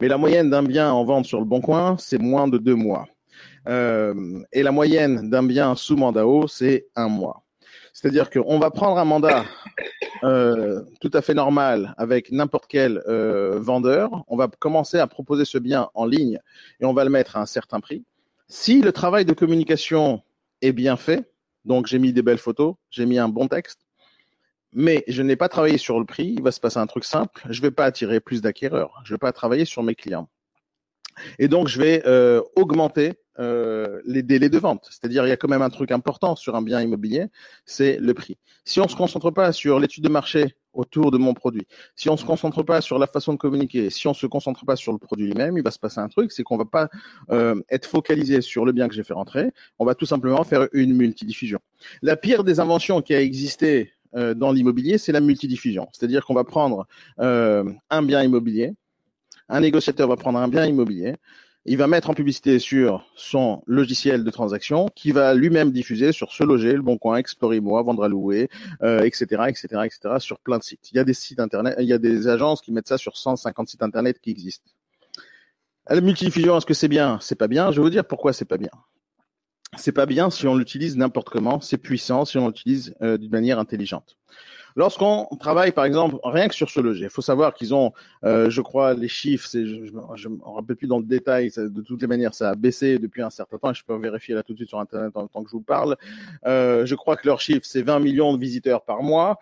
[0.00, 2.74] Mais la moyenne d'un bien en vente sur le Bon Coin, c'est moins de deux
[2.74, 3.06] mois.
[3.66, 7.41] et la moyenne d'un bien sous mandat haut, c'est un mois.
[7.92, 9.44] C'est-à-dire qu'on va prendre un mandat
[10.24, 14.24] euh, tout à fait normal avec n'importe quel euh, vendeur.
[14.28, 16.38] On va commencer à proposer ce bien en ligne
[16.80, 18.04] et on va le mettre à un certain prix.
[18.48, 20.22] Si le travail de communication
[20.62, 21.30] est bien fait,
[21.64, 23.80] donc j'ai mis des belles photos, j'ai mis un bon texte,
[24.72, 27.42] mais je n'ai pas travaillé sur le prix, il va se passer un truc simple,
[27.48, 30.28] je ne vais pas attirer plus d'acquéreurs, je ne vais pas travailler sur mes clients.
[31.38, 34.88] Et donc, je vais euh, augmenter euh, les délais de vente.
[34.90, 37.28] C'est-à-dire, il y a quand même un truc important sur un bien immobilier,
[37.64, 38.36] c'est le prix.
[38.64, 41.66] Si on se concentre pas sur l'étude de marché autour de mon produit,
[41.96, 44.76] si on se concentre pas sur la façon de communiquer, si on se concentre pas
[44.76, 46.90] sur le produit lui-même, il va se passer un truc, c'est qu'on va pas
[47.30, 49.50] euh, être focalisé sur le bien que j'ai fait rentrer.
[49.78, 51.58] On va tout simplement faire une multidiffusion.
[52.02, 55.88] La pire des inventions qui a existé euh, dans l'immobilier, c'est la multidiffusion.
[55.92, 56.86] C'est-à-dire qu'on va prendre
[57.18, 58.74] un bien immobilier,
[59.48, 61.16] un négociateur va prendre un bien immobilier,
[61.64, 66.32] il va mettre en publicité sur son logiciel de transaction qui va lui-même diffuser sur
[66.32, 68.48] ce loger, le Bon Coin, Explorez-moi, Vendre à louer,
[68.82, 70.90] etc., etc., etc., sur plein de sites.
[70.92, 73.16] Il y a des sites internet, il y a des agences qui mettent ça sur
[73.16, 74.70] 150 sites internet qui existent.
[75.88, 77.18] La multidiffusion, est-ce que c'est bien?
[77.20, 77.70] C'est pas bien.
[77.70, 78.70] Je vais vous dire pourquoi c'est pas bien.
[79.76, 81.60] C'est pas bien si on l'utilise n'importe comment.
[81.60, 84.16] C'est puissant si on l'utilise euh, d'une manière intelligente.
[84.76, 87.92] Lorsqu'on travaille, par exemple, rien que sur ce loger, il faut savoir qu'ils ont,
[88.24, 92.00] euh, je crois, les chiffres, je ne me rappelle plus dans le détail, de toutes
[92.02, 94.58] les manières, ça a baissé depuis un certain temps, je peux vérifier là tout de
[94.58, 95.96] suite sur Internet en temps que je vous parle.
[96.46, 99.38] Euh, je crois que leur chiffre, c'est 20 millions de visiteurs par mois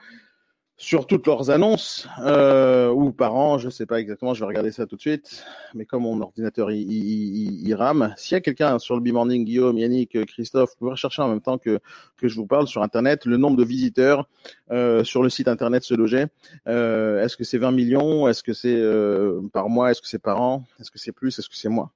[0.80, 4.46] sur toutes leurs annonces euh, ou par an, je ne sais pas exactement, je vais
[4.46, 5.44] regarder ça tout de suite.
[5.74, 10.24] Mais comme mon ordinateur il, rame, s'il y a quelqu'un sur le B-Morning, Guillaume, Yannick,
[10.24, 11.80] Christophe, vous pouvez rechercher en même temps que,
[12.16, 13.26] que je vous parle sur Internet.
[13.26, 14.26] Le nombre de visiteurs
[14.70, 16.24] euh, sur le site Internet se loger.
[16.66, 18.26] Euh, est-ce que c'est 20 millions?
[18.26, 19.90] Est-ce que c'est euh, par mois?
[19.90, 20.64] Est-ce que c'est par an?
[20.80, 21.38] Est-ce que c'est plus?
[21.38, 21.90] Est-ce que c'est moins?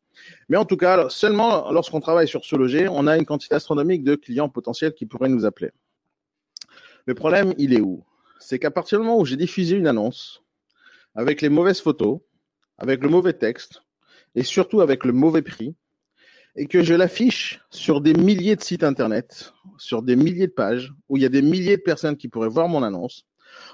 [0.50, 4.04] Mais en tout cas, seulement lorsqu'on travaille sur ce loger, on a une quantité astronomique
[4.04, 5.70] de clients potentiels qui pourraient nous appeler.
[7.06, 8.04] Le problème, il est où?
[8.38, 10.42] C'est qu'à partir du moment où j'ai diffusé une annonce
[11.14, 12.20] avec les mauvaises photos,
[12.78, 13.82] avec le mauvais texte
[14.34, 15.76] et surtout avec le mauvais prix,
[16.56, 20.92] et que je l'affiche sur des milliers de sites internet, sur des milliers de pages,
[21.08, 23.26] où il y a des milliers de personnes qui pourraient voir mon annonce,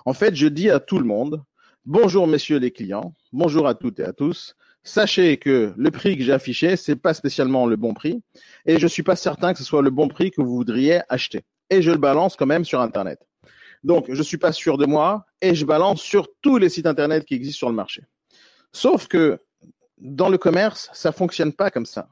[0.05, 1.43] en fait, je dis à tout le monde,
[1.85, 6.25] bonjour messieurs les clients, bonjour à toutes et à tous, sachez que le prix que
[6.25, 8.23] j'ai affiché, c'est pas spécialement le bon prix,
[8.67, 11.43] et je suis pas certain que ce soit le bon prix que vous voudriez acheter.
[11.71, 13.30] Et je le balance quand même sur Internet.
[13.83, 17.25] Donc, je suis pas sûr de moi et je balance sur tous les sites internet
[17.25, 18.03] qui existent sur le marché.
[18.73, 19.41] Sauf que
[19.99, 22.09] dans le commerce, ça fonctionne pas comme ça.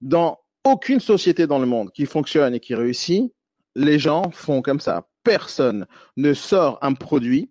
[0.00, 3.32] Dans aucune société dans le monde qui fonctionne et qui réussit,
[3.74, 5.06] les gens font comme ça.
[5.22, 7.50] Personne ne sort un produit,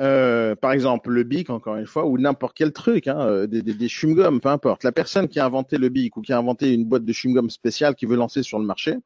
[0.00, 3.62] euh, par exemple le bic encore une fois, ou n'importe quel truc, hein, euh, des,
[3.62, 4.84] des, des peu importe.
[4.84, 7.50] La personne qui a inventé le bic ou qui a inventé une boîte de chewing-gum
[7.50, 8.96] spéciale qui veut lancer sur le marché,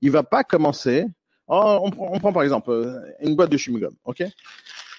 [0.00, 1.06] il va pas commencer
[1.54, 4.24] Oh, on, prend, on, prend, par exemple euh, une boîte de chewing-gum, ok?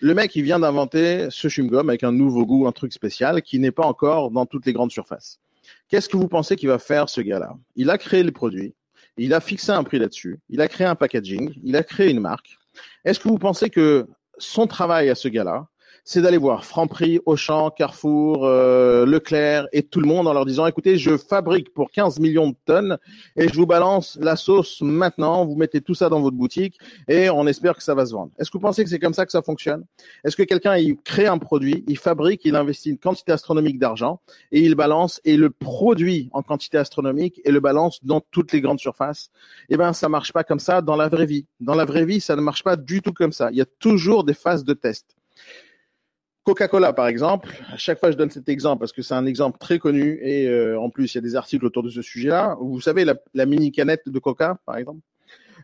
[0.02, 3.58] Le mec, il vient d'inventer ce chewing-gum avec un nouveau goût, un truc spécial qui
[3.58, 5.40] n'est pas encore dans toutes les grandes surfaces.
[5.90, 7.56] Qu'est-ce que vous pensez qu'il va faire ce gars-là?
[7.76, 8.76] Il a créé les produits,
[9.18, 12.20] il a fixé un prix là-dessus, il a créé un packaging, il a créé une
[12.20, 12.60] marque.
[13.04, 14.06] Est-ce que vous pensez que
[14.38, 15.66] son travail à ce gars-là,
[16.06, 20.68] c'est d'aller voir Franprix, Auchan, Carrefour, euh, Leclerc et tout le monde en leur disant
[20.68, 22.98] écoutez, je fabrique pour 15 millions de tonnes
[23.38, 27.30] et je vous balance la sauce maintenant, vous mettez tout ça dans votre boutique et
[27.30, 28.32] on espère que ça va se vendre.
[28.38, 29.86] Est-ce que vous pensez que c'est comme ça que ça fonctionne?
[30.26, 34.20] Est-ce que quelqu'un il crée un produit, il fabrique, il investit une quantité astronomique d'argent
[34.52, 38.60] et il balance et le produit en quantité astronomique et le balance dans toutes les
[38.60, 39.30] grandes surfaces?
[39.70, 41.46] Eh ben ça marche pas comme ça dans la vraie vie.
[41.62, 43.50] Dans la vraie vie, ça ne marche pas du tout comme ça.
[43.52, 45.16] Il y a toujours des phases de test.
[46.44, 49.58] Coca-Cola, par exemple, à chaque fois je donne cet exemple parce que c'est un exemple
[49.60, 52.58] très connu et euh, en plus il y a des articles autour de ce sujet-là.
[52.60, 55.00] Vous savez la, mini canette de Coca, par exemple.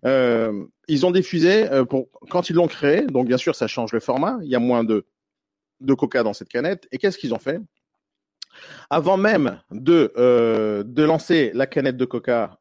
[0.05, 3.05] Euh, ils ont diffusé euh, pour quand ils l'ont créé.
[3.07, 4.37] Donc bien sûr ça change le format.
[4.41, 5.05] Il y a moins de
[5.81, 6.87] de Coca dans cette canette.
[6.91, 7.59] Et qu'est-ce qu'ils ont fait?
[8.89, 10.13] Avant même de
[10.85, 12.57] de lancer la canette de Coca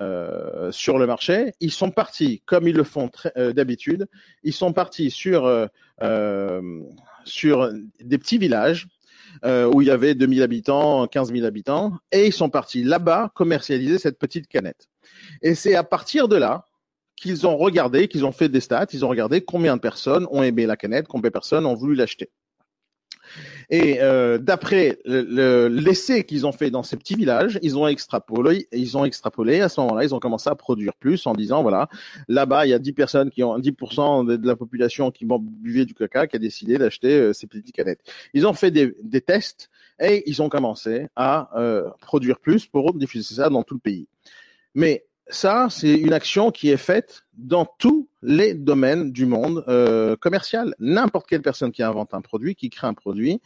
[0.00, 1.52] euh, euh, sur le marché.
[1.60, 4.06] Ils sont partis, comme ils le font euh, d'habitude,
[4.42, 5.66] ils sont partis sur, euh,
[6.02, 6.82] euh
[7.24, 8.88] sur des petits villages
[9.44, 13.98] où il y avait 2000 habitants, 15 000 habitants, et ils sont partis là-bas commercialiser
[13.98, 14.88] cette petite canette.
[15.42, 16.66] Et c'est à partir de là
[17.14, 20.42] qu'ils ont regardé, qu'ils ont fait des stats, ils ont regardé combien de personnes ont
[20.42, 22.30] aimé la canette, combien de personnes ont voulu l'acheter.
[23.70, 28.98] Et euh, d'après l'essai qu'ils ont fait dans ces petits villages, ils ont extrapolé, ils
[28.98, 29.60] ont extrapolé.
[29.60, 31.88] À ce moment-là, ils ont commencé à produire plus en disant voilà,
[32.26, 35.94] là-bas il y a 10 personnes qui ont 10% de, la population qui buvait du
[35.94, 38.02] coca qui a décidé d'acheter euh, ces petites canettes.
[38.34, 42.92] Ils ont fait des, des tests et ils ont commencé à euh, produire plus pour
[42.94, 44.08] diffuser ça dans tout le pays.
[44.74, 50.16] Mais ça, c'est une action qui est faite dans tous les domaines du monde euh,
[50.16, 50.74] commercial.
[50.78, 53.40] N'importe quelle personne qui invente un produit, qui crée un produit,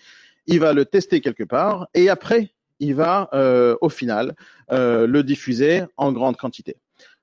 [0.47, 4.35] il va le tester quelque part et après, il va euh, au final
[4.73, 6.77] euh, le diffuser en grande quantité.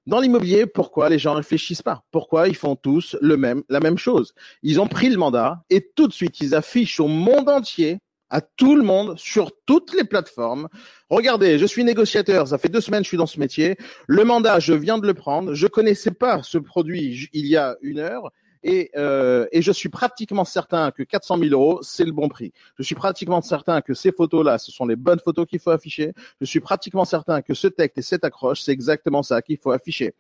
[0.08, 2.04] Dans l'immobilier, pourquoi les gens réfléchissent pas?
[2.10, 4.34] Pourquoi ils font tous le même, la même chose?
[4.64, 8.00] Ils ont pris le mandat et tout de suite ils affichent au monde entier
[8.32, 10.70] à tout le monde sur toutes les plateformes.
[11.10, 13.78] Regardez, je suis négociateur, ça fait deux semaines que je suis dans ce métier.
[14.08, 15.54] Le mandat, je viens de le prendre.
[15.54, 18.32] Je connaissais pas ce produit il y a une heure
[18.64, 22.54] et, euh, et je suis pratiquement certain que 400 000 euros, c'est le bon prix.
[22.78, 26.14] Je suis pratiquement certain que ces photos-là, ce sont les bonnes photos qu'il faut afficher.
[26.40, 29.72] Je suis pratiquement certain que ce texte et cette accroche, c'est exactement ça qu'il faut
[29.72, 30.14] afficher.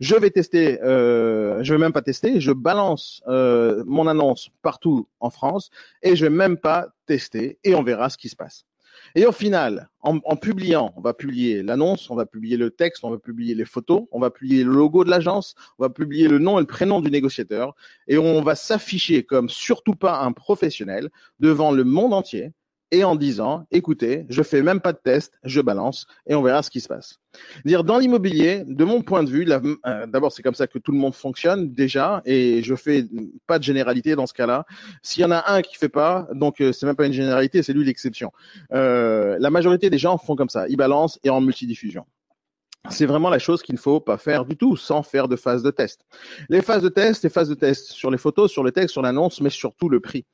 [0.00, 5.08] Je vais tester, euh, je vais même pas tester, je balance euh, mon annonce partout
[5.20, 5.70] en France
[6.02, 8.67] et je vais même pas tester et on verra ce qui se passe.
[9.14, 13.10] Et au final, en, publiant, on va publier l'annonce, on va publier le texte, on
[13.10, 16.38] va publier les photos, on va publier le logo de l'agence, on va publier le
[16.38, 17.74] nom et le prénom du négociateur,
[18.06, 22.52] et on va s'afficher comme surtout pas un professionnel devant le monde entier
[22.90, 26.62] et en disant, écoutez, je fais même pas de test, je balance et on verra
[26.62, 27.18] ce qui se passe.
[27.64, 30.92] Dire dans l'immobilier, de mon point de vue, euh, d'abord c'est comme ça que tout
[30.92, 33.04] le monde fonctionne déjà et je fais
[33.46, 34.64] pas de généralité dans ce cas-là.
[35.02, 37.62] S'il y en a un qui fait pas, donc euh, c'est même pas une généralité,
[37.62, 38.32] c'est lui l'exception.
[38.72, 42.04] Euh, la majorité des gens font comme ça, ils balancent et en multidiffusion.
[42.90, 45.62] C'est vraiment la chose qu'il ne faut pas faire du tout sans faire de phase
[45.62, 46.06] de test.
[46.48, 49.02] Les phases de test, les phases de test sur les photos, sur le texte, sur
[49.02, 50.24] l'annonce, mais surtout le prix.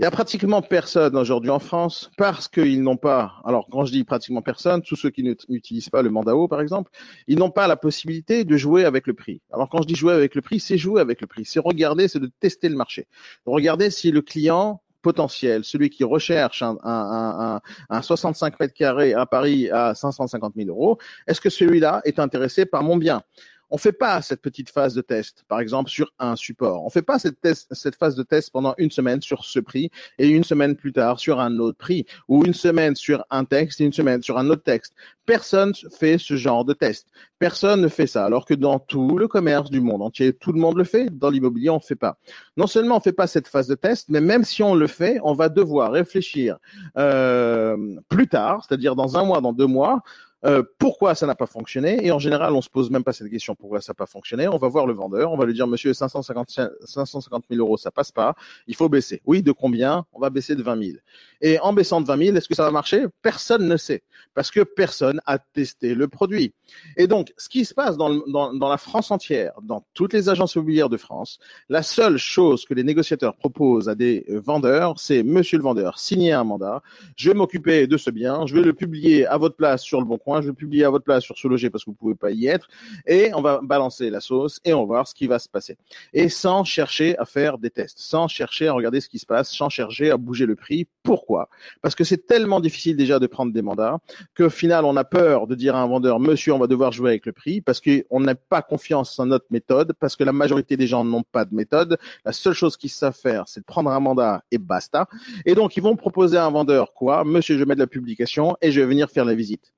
[0.00, 3.92] Il y a pratiquement personne aujourd'hui en France parce qu'ils n'ont pas, alors quand je
[3.92, 6.90] dis pratiquement personne, tous ceux qui n'utilisent pas le Mandao par exemple,
[7.26, 9.42] ils n'ont pas la possibilité de jouer avec le prix.
[9.52, 12.08] Alors quand je dis jouer avec le prix, c'est jouer avec le prix, c'est regarder,
[12.08, 13.08] c'est de tester le marché.
[13.44, 17.60] Regarder si le client potentiel, celui qui recherche un, un, un,
[17.90, 22.64] un 65 mètres carrés à Paris à 550 000 euros, est-ce que celui-là est intéressé
[22.64, 23.22] par mon bien?
[23.70, 26.84] On fait pas cette petite phase de test, par exemple sur un support.
[26.84, 30.44] On fait pas cette, phase de test pendant une semaine sur ce prix et une
[30.44, 33.92] semaine plus tard sur un autre prix ou une semaine sur un texte et une
[33.92, 34.94] semaine sur un autre texte.
[35.24, 37.06] Personne fait ce genre de test.
[37.38, 38.24] Personne ne fait ça.
[38.24, 41.08] Alors que dans tout le commerce du monde entier, tout le monde le fait.
[41.16, 42.18] Dans l'immobilier, on ne fait pas.
[42.56, 45.20] Non seulement on fait pas cette phase de test, mais même si on le fait,
[45.22, 46.58] on va devoir réfléchir
[46.96, 47.76] euh,
[48.08, 50.02] plus tard, c'est-à-dire dans un mois, dans deux mois,
[50.44, 52.04] euh, pourquoi ça n'a pas fonctionné?
[52.04, 54.48] Et en général, on se pose même pas cette question pourquoi ça n'a pas fonctionné?
[54.48, 57.90] On va voir le vendeur, on va lui dire Monsieur 550 550 000 euros, ça
[57.90, 58.34] passe pas.
[58.66, 59.20] Il faut baisser.
[59.26, 60.06] Oui, de combien?
[60.12, 60.98] On va baisser de 20 000.
[61.42, 63.06] Et en baissant de 20 000, est-ce que ça va marcher?
[63.22, 64.02] Personne ne sait
[64.34, 66.52] parce que personne a testé le produit.
[66.96, 70.88] Et donc, ce qui se passe dans, la France entière, dans toutes les agences immobilières
[70.88, 75.58] de France, la seule chose que les négociateurs proposent à des euh, vendeurs, c'est Monsieur
[75.58, 76.82] le vendeur, signez un mandat.
[77.16, 80.06] Je vais m'occuper de ce bien, je vais le publier à votre place sur le
[80.06, 82.14] bon coin je vais publier à votre place sur ce loger parce que vous pouvez
[82.14, 82.68] pas y être,
[83.06, 85.76] et on va balancer la sauce et on va voir ce qui va se passer.
[86.12, 89.50] Et sans chercher à faire des tests, sans chercher à regarder ce qui se passe,
[89.50, 90.86] sans chercher à bouger le prix.
[91.02, 91.48] Pourquoi?
[91.82, 93.98] Parce que c'est tellement difficile déjà de prendre des mandats
[94.36, 97.10] qu'au final on a peur de dire à un vendeur, monsieur, on va devoir jouer
[97.10, 100.76] avec le prix parce qu'on n'a pas confiance en notre méthode, parce que la majorité
[100.76, 101.98] des gens n'ont pas de méthode.
[102.24, 105.08] La seule chose qu'ils savent faire, c'est de prendre un mandat et basta.
[105.44, 108.56] Et donc ils vont proposer à un vendeur quoi Monsieur, je mets de la publication
[108.60, 109.72] et je vais venir faire la visite.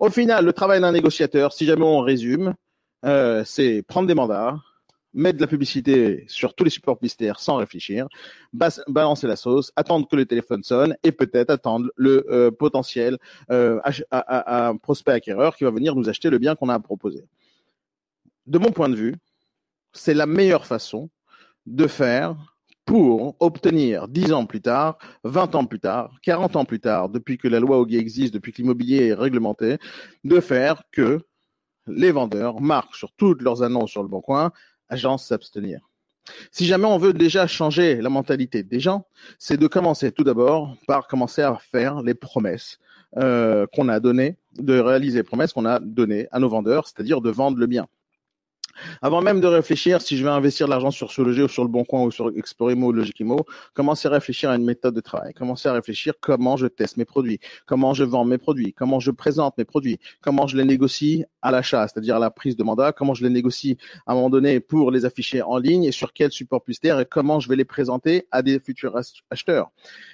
[0.00, 2.54] Au final, le travail d'un négociateur, si jamais on résume,
[3.04, 4.56] euh, c'est prendre des mandats,
[5.12, 8.08] mettre de la publicité sur tous les supports publicitaires sans réfléchir,
[8.52, 13.18] balancer la sauce, attendre que le téléphone sonne et peut-être attendre le euh, potentiel
[13.50, 13.80] euh,
[14.82, 17.24] prospect acquéreur qui va venir nous acheter le bien qu'on a proposé.
[18.46, 19.14] De mon point de vue,
[19.92, 21.08] c'est la meilleure façon
[21.66, 22.53] de faire
[22.84, 27.38] pour obtenir 10 ans plus tard, 20 ans plus tard, 40 ans plus tard, depuis
[27.38, 29.78] que la loi OGI existe, depuis que l'immobilier est réglementé,
[30.24, 31.20] de faire que
[31.86, 34.52] les vendeurs marquent sur toutes leurs annonces sur le bon coin,
[34.88, 35.80] agence s'abstenir.
[36.50, 39.06] Si jamais on veut déjà changer la mentalité des gens,
[39.38, 42.78] c'est de commencer tout d'abord par commencer à faire les promesses
[43.18, 47.20] euh, qu'on a données, de réaliser les promesses qu'on a données à nos vendeurs, c'est-à-dire
[47.20, 47.86] de vendre le bien.
[49.02, 51.62] Avant même de réfléchir si je vais investir de l'argent sur ce loger ou sur
[51.62, 55.00] le Bon Coin ou sur Explorimo ou Logikimo, commencez à réfléchir à une méthode de
[55.00, 55.34] travail.
[55.34, 59.10] Commencez à réfléchir comment je teste mes produits, comment je vends mes produits, comment je
[59.10, 62.92] présente mes produits, comment je les négocie à l'achat, c'est-à-dire à la prise de mandat,
[62.92, 63.76] comment je les négocie
[64.06, 67.06] à un moment donné pour les afficher en ligne et sur quel support publicitaire et
[67.06, 68.98] comment je vais les présenter à des futurs
[69.30, 69.70] acheteurs.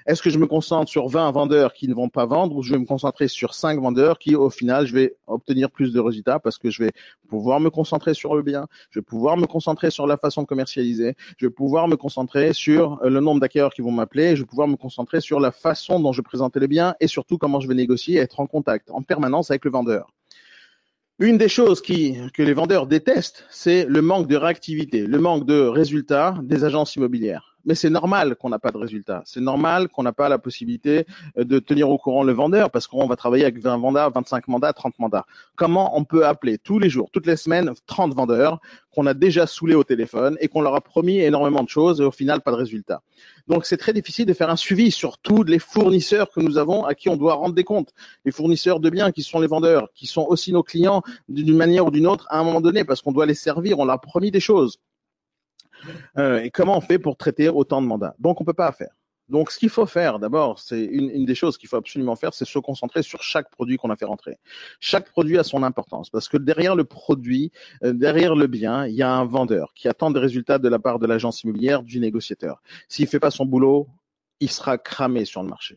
[0.07, 2.73] Est-ce que je me concentre sur 20 vendeurs qui ne vont pas vendre ou je
[2.73, 6.38] vais me concentrer sur 5 vendeurs qui au final je vais obtenir plus de résultats
[6.38, 6.90] parce que je vais
[7.29, 10.47] pouvoir me concentrer sur le bien je vais pouvoir me concentrer sur la façon de
[10.47, 14.43] commercialiser, je vais pouvoir me concentrer sur euh, le nombre d'acquéreurs qui vont m'appeler, je
[14.43, 17.61] vais pouvoir me concentrer sur la façon dont je présente les biens et surtout comment
[17.61, 20.09] je vais négocier et être en contact en permanence avec le vendeur.
[21.22, 25.61] Une des choses que les vendeurs détestent, c'est le manque de réactivité, le manque de
[25.61, 29.23] résultats des agences immobilières mais c'est normal qu'on n'a pas de résultat.
[29.25, 31.07] C'est normal qu'on n'a pas la possibilité
[31.38, 34.49] euh, de tenir au courant le vendeur parce qu'on va travailler avec 20 mandats, 25
[34.49, 35.27] mandats, 30 mandats.
[35.57, 38.61] Comment on peut appeler tous les jours, toutes les semaines, 30 vendeurs
[38.92, 42.05] qu'on a déjà saoulés au téléphone et qu'on leur a promis énormément de choses et
[42.05, 43.03] au final pas de résultat?
[43.49, 46.85] Donc c'est très difficile de faire un suivi sur tous les fournisseurs que nous avons
[46.85, 47.92] à qui on doit rendre des comptes.
[48.25, 51.87] Les fournisseurs de biens qui sont les vendeurs, qui sont aussi nos clients d'une manière
[51.87, 54.01] ou d'une autre à un moment donné parce qu'on doit les servir, on leur a
[54.01, 54.79] promis des choses.
[56.19, 58.14] Euh, et comment on fait pour traiter autant de mandats?
[58.19, 58.90] Donc, on peut pas faire.
[59.31, 62.45] Donc, ce qu'il faut faire, d'abord, c'est une, des choses qu'il faut absolument faire, c'est
[62.45, 64.38] se concentrer sur chaque produit qu'on a fait rentrer.
[64.81, 67.53] Chaque produit a son importance parce que derrière le produit,
[67.85, 70.81] euh, derrière le bien, il y a un vendeur qui attend des résultats de la
[70.81, 72.61] part de l'agence immobilière, du négociateur.
[72.88, 73.87] S'il fait pas son boulot,
[74.40, 75.76] il sera cramé sur le marché.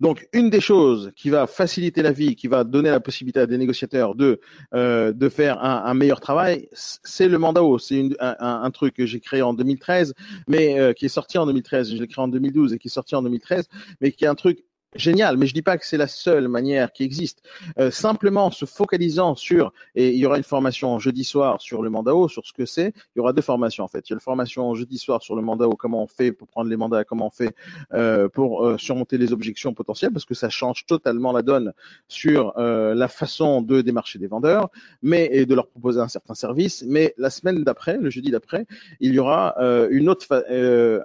[0.00, 3.46] Donc, une des choses qui va faciliter la vie, qui va donner la possibilité à
[3.46, 4.40] des négociateurs de
[4.74, 7.78] euh, de faire un, meilleur travail, c'est le mandat haut.
[7.78, 10.14] C'est un, un, truc que j'ai créé en 2013,
[10.48, 11.94] mais euh, qui est sorti en 2013.
[11.94, 13.68] Je l'ai créé en 2012 et qui est sorti en 2013,
[14.00, 16.92] mais qui est un truc génial, mais je dis pas que c'est la seule manière
[16.92, 17.42] qui existe.
[17.78, 21.90] Euh, simplement se focalisant sur, et il y aura une formation jeudi soir sur le
[21.90, 22.92] mandat haut, sur ce que c'est.
[23.14, 24.08] Il y aura deux formations en fait.
[24.08, 26.48] Il y a une formation jeudi soir sur le mandat haut, comment on fait pour
[26.48, 27.54] prendre les mandats, comment on fait
[27.92, 31.72] euh, pour euh, surmonter les objections potentielles, parce que ça change totalement la donne
[32.08, 34.70] sur euh, la façon de démarcher des vendeurs,
[35.02, 36.84] mais et de leur proposer un certain service.
[36.86, 38.66] Mais la semaine d'après, le jeudi d'après,
[39.00, 39.54] il y aura
[39.90, 40.26] une autre,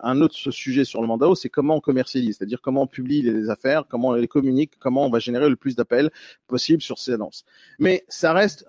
[0.04, 3.22] un autre sujet sur le mandat haut, c'est comment on commercialise, c'est-à-dire comment on publie
[3.22, 6.12] les affaires comment on les communique, comment on va générer le plus d'appels
[6.48, 7.44] possible sur ces annonces.
[7.80, 8.66] Mais ça reste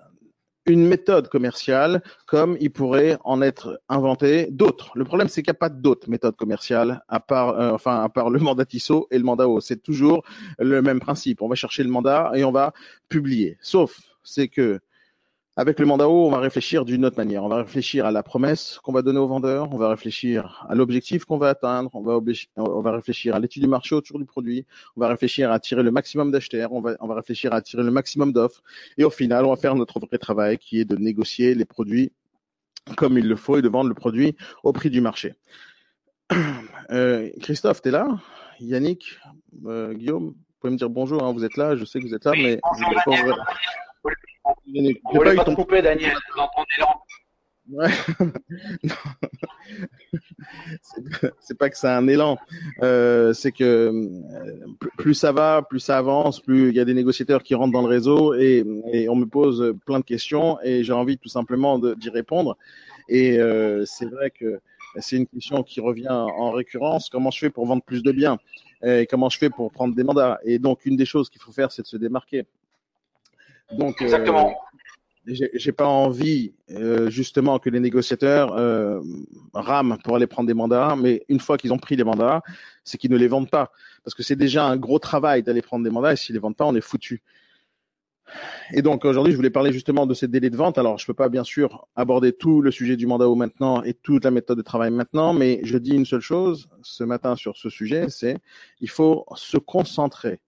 [0.66, 4.90] une méthode commerciale comme il pourrait en être inventé d'autres.
[4.96, 8.08] Le problème, c'est qu'il n'y a pas d'autres méthodes commerciales à part, euh, enfin, à
[8.08, 9.60] part le mandat ISO et le mandat O.
[9.60, 10.24] C'est toujours
[10.58, 11.40] le même principe.
[11.40, 12.72] On va chercher le mandat et on va
[13.08, 13.56] publier.
[13.60, 14.80] Sauf, c'est que
[15.58, 17.42] avec le mandat haut, on va réfléchir d'une autre manière.
[17.42, 20.74] On va réfléchir à la promesse qu'on va donner aux vendeurs, on va réfléchir à
[20.74, 22.20] l'objectif qu'on va atteindre, on va,
[22.56, 24.66] on va réfléchir à l'étude du marché autour du produit,
[24.96, 27.82] on va réfléchir à tirer le maximum d'acheteurs, on va, on va réfléchir à tirer
[27.82, 28.62] le maximum d'offres,
[28.98, 32.12] et au final, on va faire notre vrai travail qui est de négocier les produits
[32.96, 35.34] comme il le faut et de vendre le produit au prix du marché.
[36.92, 38.06] Euh, Christophe, tu es là?
[38.60, 39.18] Yannick,
[39.66, 42.14] euh, Guillaume, vous pouvez me dire bonjour, hein, vous êtes là, je sais que vous
[42.14, 42.60] êtes là, mais...
[45.12, 47.02] voulais pas, te couper, Daniel, dans ton élan.
[47.68, 47.88] Ouais.
[51.40, 52.38] c'est pas que c'est un élan,
[52.82, 54.08] euh, c'est que euh,
[54.98, 57.82] plus ça va, plus ça avance, plus il y a des négociateurs qui rentrent dans
[57.82, 61.78] le réseau et, et on me pose plein de questions et j'ai envie tout simplement
[61.78, 62.56] d'y répondre.
[63.08, 64.60] Et euh, c'est vrai que
[64.98, 67.08] c'est une question qui revient en récurrence.
[67.08, 68.38] Comment je fais pour vendre plus de biens?
[68.84, 70.38] Et Comment je fais pour prendre des mandats?
[70.44, 72.46] Et donc une des choses qu'il faut faire, c'est de se démarquer.
[73.72, 74.50] Donc, Exactement.
[74.50, 74.56] Euh,
[75.28, 79.00] j'ai pas envie euh, justement que les négociateurs euh,
[79.54, 82.42] rament pour aller prendre des mandats, mais une fois qu'ils ont pris les mandats,
[82.84, 83.72] c'est qu'ils ne les vendent pas,
[84.04, 86.56] parce que c'est déjà un gros travail d'aller prendre des mandats, et s'ils les vendent
[86.56, 87.22] pas, on est foutu.
[88.72, 90.78] Et donc aujourd'hui, je voulais parler justement de ces délais de vente.
[90.78, 94.24] Alors, je peux pas bien sûr aborder tout le sujet du mandat maintenant et toute
[94.24, 97.70] la méthode de travail maintenant, mais je dis une seule chose ce matin sur ce
[97.70, 98.38] sujet, c'est
[98.80, 100.40] il faut se concentrer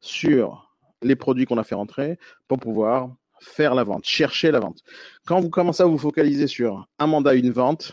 [0.00, 0.73] sur
[1.04, 4.82] les produits qu'on a fait rentrer pour pouvoir faire la vente, chercher la vente.
[5.26, 7.92] Quand vous commencez à vous focaliser sur un mandat, une vente,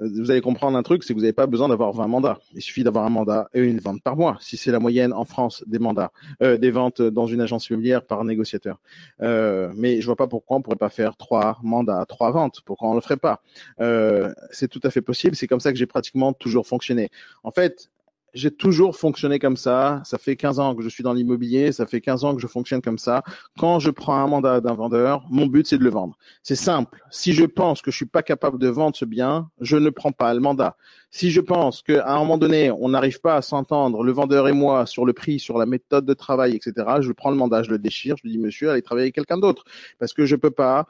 [0.00, 2.38] euh, vous allez comprendre un truc, c'est que vous n'avez pas besoin d'avoir 20 mandats.
[2.54, 5.24] Il suffit d'avoir un mandat et une vente par mois, si c'est la moyenne en
[5.24, 6.12] France des mandats,
[6.42, 8.80] euh, des ventes dans une agence immobilière par négociateur.
[9.20, 12.60] Euh, mais je vois pas pourquoi on pourrait pas faire trois mandats, trois ventes.
[12.64, 13.42] Pourquoi on le ferait pas?
[13.80, 15.36] Euh, C'est tout à fait possible.
[15.36, 17.10] C'est comme ça que j'ai pratiquement toujours fonctionné.
[17.42, 17.90] En fait,
[18.34, 20.02] j'ai toujours fonctionné comme ça.
[20.04, 22.46] Ça fait 15 ans que je suis dans l'immobilier, ça fait 15 ans que je
[22.46, 23.22] fonctionne comme ça.
[23.58, 26.18] Quand je prends un mandat d'un vendeur, mon but c'est de le vendre.
[26.42, 27.00] C'est simple.
[27.10, 30.12] Si je pense que je suis pas capable de vendre ce bien, je ne prends
[30.12, 30.76] pas le mandat.
[31.10, 34.52] Si je pense qu'à un moment donné, on n'arrive pas à s'entendre, le vendeur et
[34.52, 37.70] moi, sur le prix, sur la méthode de travail, etc., je prends le mandat, je
[37.70, 39.64] le déchire, je lui dis monsieur, allez travailler avec quelqu'un d'autre,
[40.00, 40.88] parce que je peux pas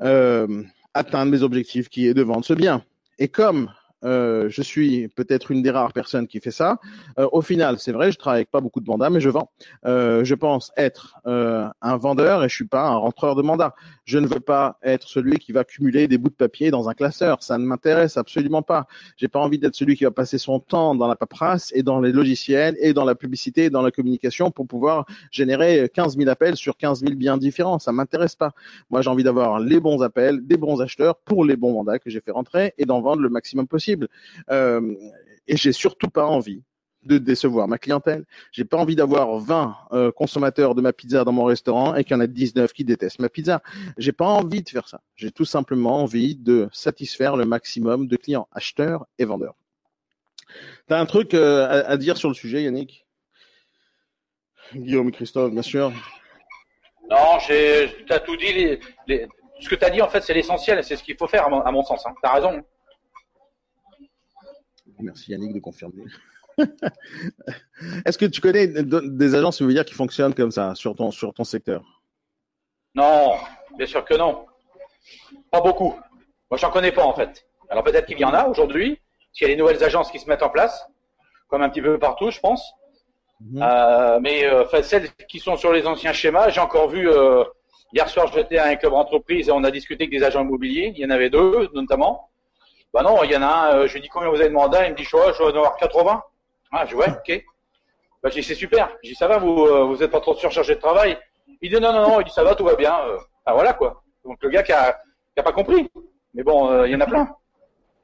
[0.00, 0.64] euh,
[0.94, 2.84] atteindre mes objectifs qui est de vendre ce bien.
[3.20, 3.70] Et comme
[4.04, 6.78] euh, je suis peut-être une des rares personnes qui fait ça.
[7.18, 9.50] Euh, au final, c'est vrai, je travaille avec pas beaucoup de mandats, mais je vends.
[9.86, 13.74] Euh, je pense être un vendeur et je suis pas un rentreur de mandat.
[14.04, 16.94] Je ne veux pas être celui qui va cumuler des bouts de papier dans un
[16.94, 17.42] classeur.
[17.42, 18.86] Ça ne m'intéresse absolument pas.
[19.16, 22.00] J'ai pas envie d'être celui qui va passer son temps dans la paperasse et dans
[22.00, 26.28] les logiciels et dans la publicité et dans la communication pour pouvoir générer 15 000
[26.28, 27.78] appels sur 15 000 biens différents.
[27.78, 28.52] Ça m'intéresse pas.
[28.90, 32.10] Moi, j'ai envie d'avoir les bons appels, des bons acheteurs pour les bons mandats que
[32.10, 33.91] j'ai fait rentrer et d'en vendre le maximum possible.
[34.50, 34.94] Euh,
[35.46, 36.62] et j'ai surtout pas envie
[37.04, 38.24] de décevoir ma clientèle.
[38.52, 42.14] J'ai pas envie d'avoir 20 euh, consommateurs de ma pizza dans mon restaurant et qu'il
[42.14, 43.60] y en a 19 qui détestent ma pizza.
[43.98, 45.00] J'ai pas envie de faire ça.
[45.16, 49.54] J'ai tout simplement envie de satisfaire le maximum de clients, acheteurs et vendeurs.
[50.86, 53.06] T'as un truc euh, à, dire sur le sujet, Yannick?
[54.74, 55.92] Guillaume, Christophe, bien sûr.
[57.10, 58.78] Non, j'ai, as tout dit.
[59.60, 61.72] ce que tu as dit, en fait, c'est l'essentiel c'est ce qu'il faut faire, à
[61.72, 62.06] mon, sens.
[62.06, 62.14] Hein.
[62.22, 62.64] Tu as raison.
[65.00, 66.04] Merci Yannick de confirmer.
[68.04, 71.44] Est-ce que tu connais des agences immobilières qui fonctionnent comme ça sur ton, sur ton
[71.44, 71.82] secteur?
[72.94, 73.36] Non,
[73.76, 74.46] bien sûr que non.
[75.50, 75.94] Pas beaucoup.
[76.50, 77.46] Moi, j'en connais pas en fait.
[77.70, 80.18] Alors peut-être qu'il y en a aujourd'hui, parce qu'il y a des nouvelles agences qui
[80.18, 80.86] se mettent en place,
[81.48, 82.74] comme un petit peu partout, je pense.
[83.40, 83.62] Mhm.
[83.62, 87.44] Euh, mais euh, celles qui sont sur les anciens schémas, j'ai encore vu euh,
[87.92, 90.92] hier soir, j'étais à un club entreprise et on a discuté avec des agents immobiliers.
[90.94, 92.28] Il y en avait deux, notamment.
[92.92, 94.54] Bah non, il y en a un, euh, je lui dis combien vous avez de
[94.54, 96.22] mandat, il me dit, je, je dois en avoir 80.
[96.72, 97.44] Ah, je vois, ok.
[98.22, 98.90] Bah, j'ai dit, c'est super.
[99.02, 101.16] J'ai dit, ça va, vous, euh, vous êtes pas trop surchargé de travail?
[101.62, 102.94] Il dit, non, non, non, il dit, ça va, tout va bien.
[103.46, 104.02] Ah, voilà, quoi.
[104.24, 104.92] Donc, le gars qui a,
[105.34, 105.90] qui a pas compris.
[106.34, 107.28] Mais bon, euh, il y en a plein.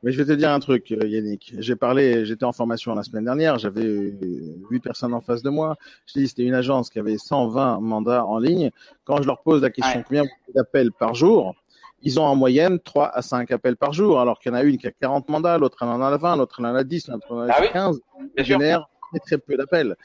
[0.03, 1.55] Mais je vais te dire un truc, Yannick.
[1.59, 5.76] J'ai parlé, j'étais en formation la semaine dernière, j'avais huit personnes en face de moi.
[6.07, 8.70] Je t'ai dit, c'était une agence qui avait 120 mandats en ligne.
[9.05, 10.05] Quand je leur pose la question Ouais.
[10.07, 10.24] combien
[10.55, 11.55] d'appels par jour,
[12.03, 14.62] ils ont en moyenne 3 à 5 appels par jour, alors qu'il y en a
[14.62, 17.09] une qui a 40 mandats, l'autre elle en a 20, l'autre elle en a 10,
[17.09, 18.01] l'autre en a Ah oui, 15.
[18.18, 19.96] Bien Ils génèrent très, très peu d'appels.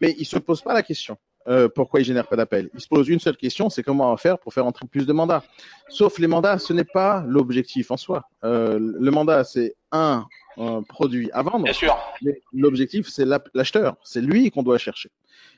[0.00, 1.16] Mais ils se posent pas la question.
[1.46, 4.10] euh, pourquoi ils génèrent pas d'appels Ils se posent une seule question, c'est comment on
[4.12, 5.42] va faire pour faire entrer plus de mandats.
[5.88, 8.24] Sauf les mandats, ce n'est pas l'objectif en soi.
[8.44, 10.26] Euh, le mandat, c'est un,
[10.56, 11.64] un produit à vendre.
[11.64, 11.96] Bien sûr.
[12.22, 13.96] Mais l'objectif, c'est l'acheteur.
[14.04, 15.10] C'est lui qu'on doit chercher.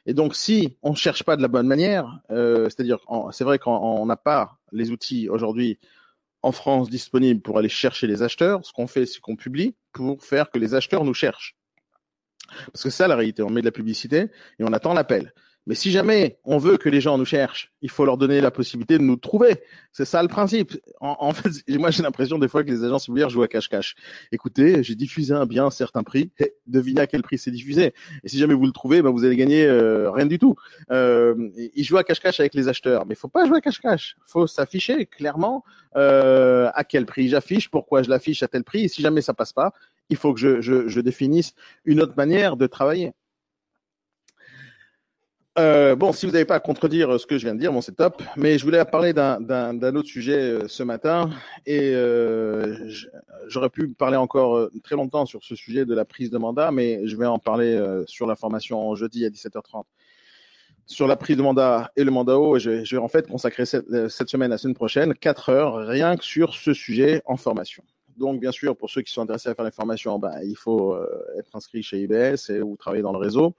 [0.07, 2.99] Et donc, si on ne cherche pas de la bonne manière, euh, c'est-à-dire,
[3.33, 5.79] c'est vrai qu'on n'a pas les outils aujourd'hui
[6.43, 10.23] en France disponibles pour aller chercher les acheteurs, ce qu'on fait, c'est qu'on publie pour
[10.23, 11.57] faire que les acheteurs nous cherchent.
[12.73, 15.33] Parce que ça la réalité, on met de la publicité et on attend l'appel.
[15.67, 18.53] Mais si jamais on veut que les gens nous cherchent, il faut leur donner la
[18.53, 19.57] possibilité de nous trouver.
[19.93, 20.79] C'est ça le principe.
[21.01, 23.97] En, fait, moi j'ai l'impression des fois que les agences immobilières jouent à cache-cache.
[24.31, 26.31] Écoutez, j'ai diffusé un bien à un certain prix.
[26.39, 27.95] Eh, devinez à quel prix c'est diffusé.
[28.23, 30.55] Et si jamais vous le trouvez, ben, vous allez gagner euh, rien du tout.
[30.93, 31.35] Euh,
[31.75, 33.05] ils jouent à cache-cache avec les acheteurs.
[33.07, 34.17] Mais faut pas jouer à cache-cache.
[34.25, 35.65] Faut s'afficher clairement
[35.97, 38.85] euh, à quel prix j'affiche, pourquoi je l'affiche à tel prix.
[38.85, 39.73] Et si jamais ça passe pas,
[40.11, 41.55] il faut que je définisse
[41.85, 43.13] une autre manière de travailler.
[45.59, 47.81] Euh, bon, si vous n'avez pas à contredire ce que je viens de dire, bon,
[47.81, 48.23] c'est top.
[48.37, 51.31] Mais je voulais parler d'un- autre sujet euh, ce matin.
[51.65, 52.91] Et euh,
[53.49, 56.71] j'aurais pu parler encore euh, très longtemps sur ce sujet de la prise de mandat,
[56.73, 59.85] mais je vais en parler euh, sur la formation jeudi à 17h30
[60.89, 62.59] sur la prise de mandat et le mandat haut.
[62.59, 65.49] Je, vais- je vais en fait consacrer cette, euh, cette semaine, la semaine prochaine, 4
[65.49, 67.83] heures rien que sur ce sujet en formation.
[68.17, 70.95] Donc, bien sûr, pour ceux qui sont intéressés à faire les formations, ben, il faut
[70.95, 71.07] euh,
[71.39, 73.55] être inscrit chez IBS et, ou travailler dans le réseau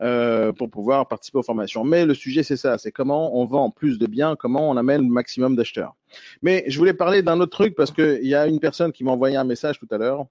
[0.00, 1.84] euh, pour pouvoir participer aux formations.
[1.84, 5.02] Mais le sujet, c'est ça, c'est comment on vend plus de biens, comment on amène
[5.02, 5.94] le maximum d'acheteurs.
[6.42, 9.12] Mais je voulais parler d'un autre truc parce qu'il y a une personne qui m'a
[9.12, 10.26] envoyé un message tout à l'heure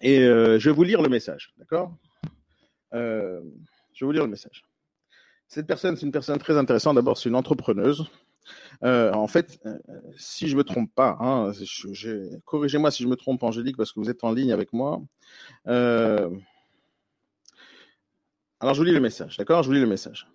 [0.00, 1.92] et euh, je vais vous lire le message, d'accord?
[2.92, 3.40] Je
[4.04, 4.64] vais vous lire le message.
[5.48, 6.96] Cette personne, c'est une personne très intéressante.
[6.96, 8.06] D'abord, c'est une entrepreneuse.
[8.84, 9.78] Euh, en fait, euh,
[10.16, 11.52] si je me trompe pas, hein,
[12.44, 15.00] corrigez-moi si je me trompe, Angélique, parce que vous êtes en ligne avec moi.
[15.66, 16.30] Euh,
[18.60, 19.62] alors, je vous lis le message, d'accord?
[19.62, 20.28] Je vous lis le message.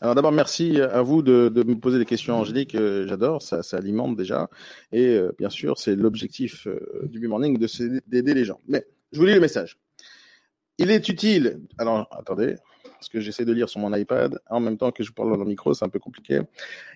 [0.00, 2.76] Alors d'abord, merci à vous de, me poser des questions, Angélique.
[2.76, 4.50] J'adore, ça, alimente déjà.
[4.90, 6.66] Et bien sûr, c'est l'objectif
[7.04, 7.56] du B-Morning
[8.08, 8.58] d'aider les gens.
[8.66, 9.78] Mais je vous lis le message.
[10.78, 11.60] Il est utile.
[11.78, 15.12] Alors, attendez, parce que j'essaie de lire sur mon iPad en même temps que je
[15.12, 16.40] parle dans le micro, c'est un peu compliqué.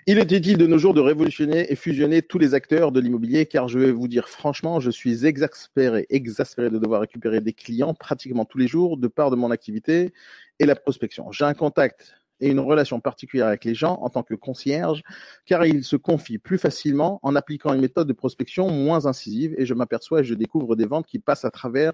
[0.06, 3.46] Il est utile de nos jours de révolutionner et fusionner tous les acteurs de l'immobilier,
[3.46, 7.94] car je vais vous dire franchement, je suis exaspéré, exaspéré de devoir récupérer des clients
[7.94, 10.12] pratiquement tous les jours de part de mon activité
[10.58, 11.30] et la prospection.
[11.32, 15.02] J'ai un contact et une relation particulière avec les gens en tant que concierge,
[15.46, 19.66] car ils se confient plus facilement en appliquant une méthode de prospection moins incisive et
[19.66, 21.92] je m'aperçois et je découvre des ventes qui passent à travers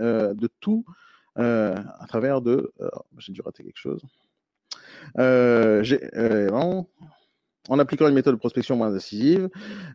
[0.00, 0.84] euh, de tout,
[1.36, 2.72] à travers de...
[2.80, 4.02] euh, J'ai dû rater quelque chose.
[5.18, 6.82] Euh, euh.
[7.68, 9.48] En appliquant une méthode de prospection moins incisive,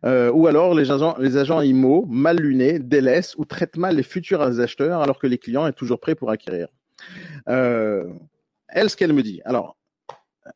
[0.06, 4.42] euh, ou alors les agents, les IMO mal lunés délaissent ou traitent mal les futurs
[4.42, 6.70] acheteurs alors que les clients est toujours prêt pour acquérir.
[7.50, 8.06] Euh,
[8.70, 9.42] elle, ce qu'elle me dit.
[9.44, 9.76] Alors,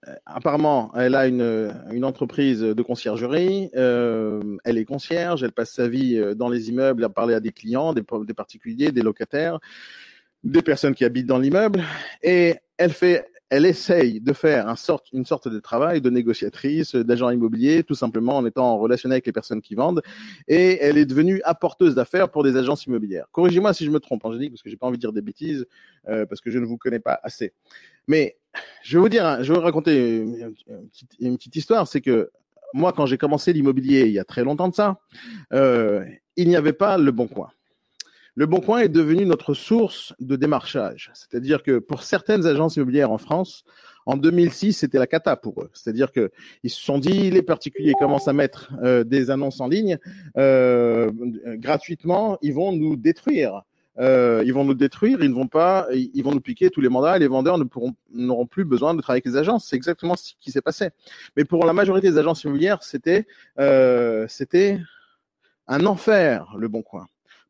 [0.08, 3.70] euh, apparemment, elle a une, entreprise de conciergerie.
[3.76, 5.44] euh, elle est concierge.
[5.44, 8.04] Elle passe sa vie euh, dans les immeubles à parler à des clients, des
[8.34, 9.60] particuliers, des locataires,
[10.44, 11.84] des personnes qui habitent dans l'immeuble.
[12.24, 16.96] Et elle fait, elle essaye de faire un sorte, une sorte de travail de négociatrice,
[16.96, 20.02] d'agent immobilier, tout simplement en étant en relation avec les personnes qui vendent.
[20.48, 23.26] Et elle est devenue apporteuse d'affaires pour des agences immobilières.
[23.34, 25.66] Corrigez-moi si je me trompe, Angélique, parce que j'ai pas envie de dire des bêtises,
[26.08, 27.54] euh, parce que je ne vous connais pas assez.
[28.08, 28.38] Mais
[28.84, 30.54] je vais vous dire, hein, je vais vous raconter une,
[30.90, 32.32] petite, une petite histoire, c'est que
[32.74, 35.02] moi, quand j'ai commencé l'immobilier il y a très longtemps de ça,
[35.52, 36.06] euh,
[36.38, 37.50] il n'y avait pas le bon coin.
[38.36, 41.12] Le Bon Coin est devenu notre source de démarchage.
[41.14, 43.64] C'est-à-dire que pour certaines agences immobilières en France,
[44.06, 45.70] en 2006, c'était la cata pour eux.
[45.74, 46.32] C'est-à-dire que
[46.64, 49.98] ils se sont dit, les particuliers commencent à mettre euh, des annonces en ligne
[50.38, 51.12] euh,
[51.58, 53.64] gratuitement, ils vont nous détruire.
[54.00, 56.88] Euh, ils vont nous détruire, ils ne vont pas, ils vont nous piquer tous les
[56.88, 59.68] mandats et les vendeurs ne pourront n'auront plus besoin de travailler avec les agences.
[59.68, 60.90] C'est exactement ce qui s'est passé.
[61.36, 63.28] Mais pour la majorité des agences immobilières, c'était
[63.60, 64.80] euh, c'était
[65.68, 67.06] un enfer le Bon Coin.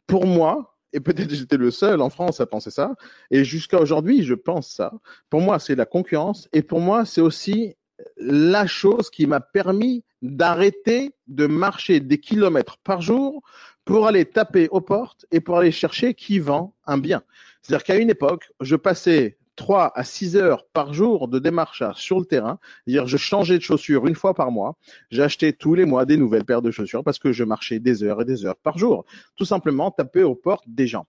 [0.07, 2.95] Pour moi, et peut-être j'étais le seul en France à penser ça,
[3.29, 4.93] et jusqu'à aujourd'hui, je pense ça.
[5.29, 7.75] Pour moi, c'est la concurrence, et pour moi, c'est aussi
[8.17, 13.41] la chose qui m'a permis d'arrêter de marcher des kilomètres par jour
[13.85, 17.23] pour aller taper aux portes et pour aller chercher qui vend un bien.
[17.61, 22.19] C'est-à-dire qu'à une époque, je passais 3 à 6 heures par jour de démarchage sur
[22.19, 22.59] le terrain.
[22.85, 24.77] C'est-à-dire, je changeais de chaussures une fois par mois.
[25.09, 28.21] J'achetais tous les mois des nouvelles paires de chaussures parce que je marchais des heures
[28.21, 29.05] et des heures par jour.
[29.35, 31.05] Tout simplement taper aux portes des gens.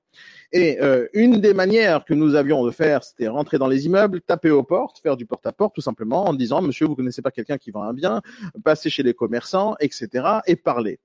[0.53, 4.20] Et euh, une des manières que nous avions de faire, c'était rentrer dans les immeubles,
[4.20, 7.59] taper aux portes, faire du porte-à-porte, tout simplement en disant, monsieur, vous connaissez pas quelqu'un
[7.59, 8.20] qui vend un bien,
[8.64, 11.01] passer chez les commerçants, etc., et parler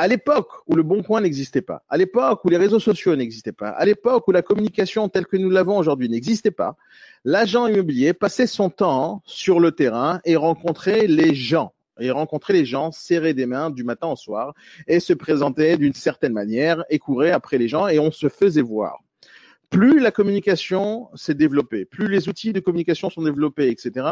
[0.00, 3.52] à l'époque où le Bon Coin n'existait pas, à l'époque où les réseaux sociaux n'existaient
[3.52, 6.76] pas, à l'époque où la communication telle que nous l'avons aujourd'hui n'existait pas,
[7.26, 12.64] l'agent immobilier passait son temps sur le terrain et rencontrait les gens et rencontrait les
[12.64, 14.54] gens, serrer des mains du matin au soir
[14.88, 18.62] et se présentait d'une certaine manière et courait après les gens et on se faisait
[18.62, 19.00] voir
[19.70, 24.06] plus la communication s'est développée, plus les outils de communication sont développés, etc.,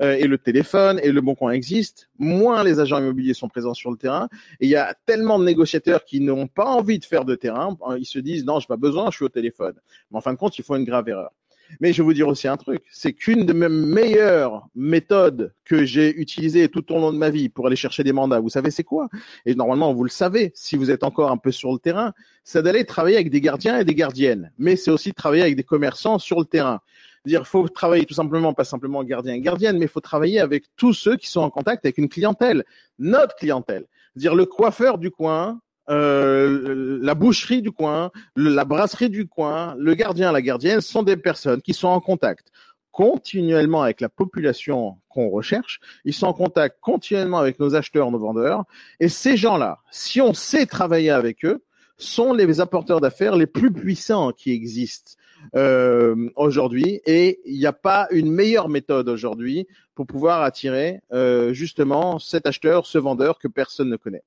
[0.00, 3.74] euh, et le téléphone et le bon coin existent, moins les agents immobiliers sont présents
[3.74, 4.28] sur le terrain.
[4.60, 7.76] Et il y a tellement de négociateurs qui n'ont pas envie de faire de terrain,
[7.98, 9.74] ils se disent non, j'ai pas besoin, je suis au téléphone.
[10.10, 11.32] Mais en fin de compte, ils font une grave erreur.
[11.80, 15.84] Mais je vais vous dire aussi un truc, c'est qu'une de mes meilleures méthodes que
[15.84, 18.70] j'ai utilisées tout au long de ma vie pour aller chercher des mandats, vous savez
[18.70, 19.08] c'est quoi?
[19.46, 22.12] Et normalement, vous le savez, si vous êtes encore un peu sur le terrain,
[22.44, 24.52] c'est d'aller travailler avec des gardiens et des gardiennes.
[24.58, 26.80] Mais c'est aussi travailler avec des commerçants sur le terrain.
[27.24, 30.64] Dire, faut travailler tout simplement, pas simplement gardien et gardienne, mais il faut travailler avec
[30.76, 32.64] tous ceux qui sont en contact avec une clientèle,
[32.98, 33.86] notre clientèle.
[34.16, 39.94] Dire le coiffeur du coin, euh, la boucherie du coin, la brasserie du coin, le
[39.94, 42.50] gardien, la gardienne sont des personnes qui sont en contact
[42.92, 48.18] continuellement avec la population qu'on recherche, ils sont en contact continuellement avec nos acheteurs, nos
[48.18, 48.64] vendeurs,
[48.98, 51.62] et ces gens-là, si on sait travailler avec eux,
[51.96, 55.12] sont les apporteurs d'affaires les plus puissants qui existent
[55.54, 61.52] euh, aujourd'hui, et il n'y a pas une meilleure méthode aujourd'hui pour pouvoir attirer euh,
[61.52, 64.22] justement cet acheteur, ce vendeur que personne ne connaît.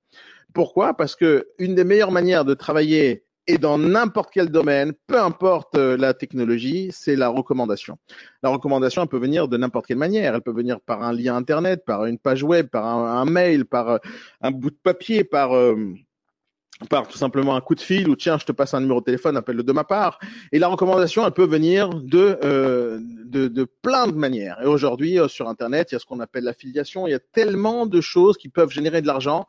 [0.53, 0.93] Pourquoi?
[0.93, 5.75] Parce que une des meilleures manières de travailler et dans n'importe quel domaine, peu importe
[5.75, 7.97] euh, la technologie, c'est la recommandation.
[8.43, 10.35] La recommandation, elle peut venir de n'importe quelle manière.
[10.35, 13.89] Elle peut venir par un lien internet, par une page web, par un, mail, par
[13.89, 13.97] euh,
[14.41, 15.75] un bout de papier, par euh,
[16.89, 19.05] par tout simplement un coup de fil ou tiens, je te passe un numéro de
[19.05, 20.19] téléphone, appelle-le de ma part.
[20.51, 22.39] Et la recommandation, elle peut venir de,
[23.25, 24.57] de, de, plein de manières.
[24.61, 27.07] Et aujourd'hui, sur Internet, il y a ce qu'on appelle l'affiliation.
[27.07, 29.47] Il y a tellement de choses qui peuvent générer de l'argent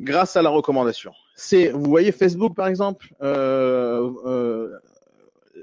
[0.00, 1.12] grâce à la recommandation.
[1.34, 4.78] C'est, vous voyez Facebook par exemple, euh, euh,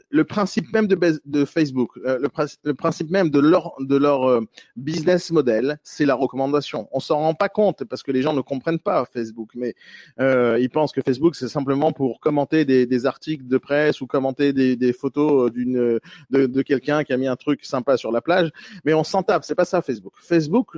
[0.10, 4.42] le principe même de, Facebook, euh, le, principe même de leur euh,
[4.76, 6.88] business model, c'est la recommandation.
[6.92, 9.76] On s'en rend pas compte parce que les gens ne comprennent pas Facebook, mais
[10.20, 14.54] euh, ils pensent que Facebook c'est simplement pour commenter des, articles de presse ou commenter
[14.54, 16.00] des, des photos d'une
[16.30, 18.52] de, de quelqu'un qui a mis un truc sympa sur la plage.
[18.86, 20.14] Mais on s'en tape, c'est pas ça Facebook.
[20.18, 20.78] Facebook,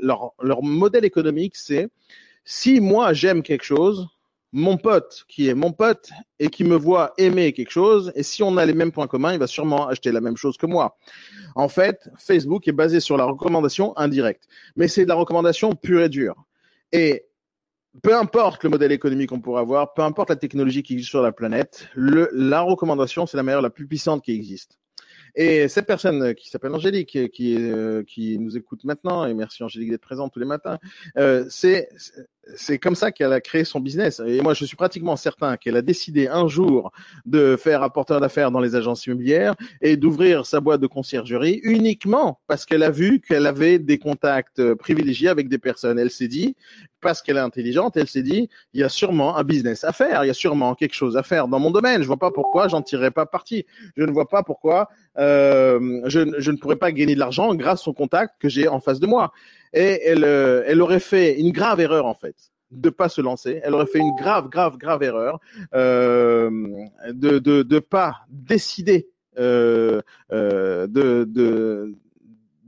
[0.00, 1.88] leur leur modèle économique, c'est
[2.44, 4.08] si moi j'aime quelque chose,
[4.52, 8.42] mon pote qui est mon pote et qui me voit aimer quelque chose, et si
[8.42, 10.96] on a les mêmes points communs, il va sûrement acheter la même chose que moi.
[11.54, 16.02] En fait, Facebook est basé sur la recommandation indirecte, mais c'est de la recommandation pure
[16.02, 16.44] et dure.
[16.92, 17.26] Et
[18.02, 21.22] peu importe le modèle économique qu'on pourrait avoir, peu importe la technologie qui existe sur
[21.22, 24.78] la planète, la recommandation, c'est la meilleure, la plus puissante qui existe.
[25.34, 30.02] Et cette personne qui s'appelle Angélique, qui, euh, nous écoute maintenant, et merci Angélique d'être
[30.02, 30.78] présente tous les matins,
[31.16, 31.88] euh, c'est
[32.56, 34.20] c'est comme ça qu'elle a créé son business.
[34.26, 36.92] Et moi, je suis pratiquement certain qu'elle a décidé un jour
[37.26, 42.40] de faire apporteur d'affaires dans les agences immobilières et d'ouvrir sa boîte de conciergerie uniquement
[42.46, 45.98] parce qu'elle a vu qu'elle avait des contacts privilégiés avec des personnes.
[45.98, 46.56] Elle s'est dit,
[47.00, 50.24] parce qu'elle est intelligente, elle s'est dit, il y a sûrement un business à faire,
[50.24, 52.02] il y a sûrement quelque chose à faire dans mon domaine.
[52.02, 53.66] Je vois pas pourquoi j'en tirerais pas parti.
[53.96, 54.88] Je ne vois pas pourquoi
[55.18, 59.00] euh, je, ne pourrais pas gagner de l'argent grâce au contact que j'ai en face
[59.00, 59.32] de moi
[59.72, 62.36] et elle, euh, elle aurait fait une grave erreur en fait
[62.70, 63.60] de pas se lancer.
[63.64, 65.40] Elle aurait fait une grave, grave, grave erreur
[65.74, 66.50] euh,
[67.08, 69.08] de, de pas décider
[69.38, 70.00] euh,
[70.30, 71.94] de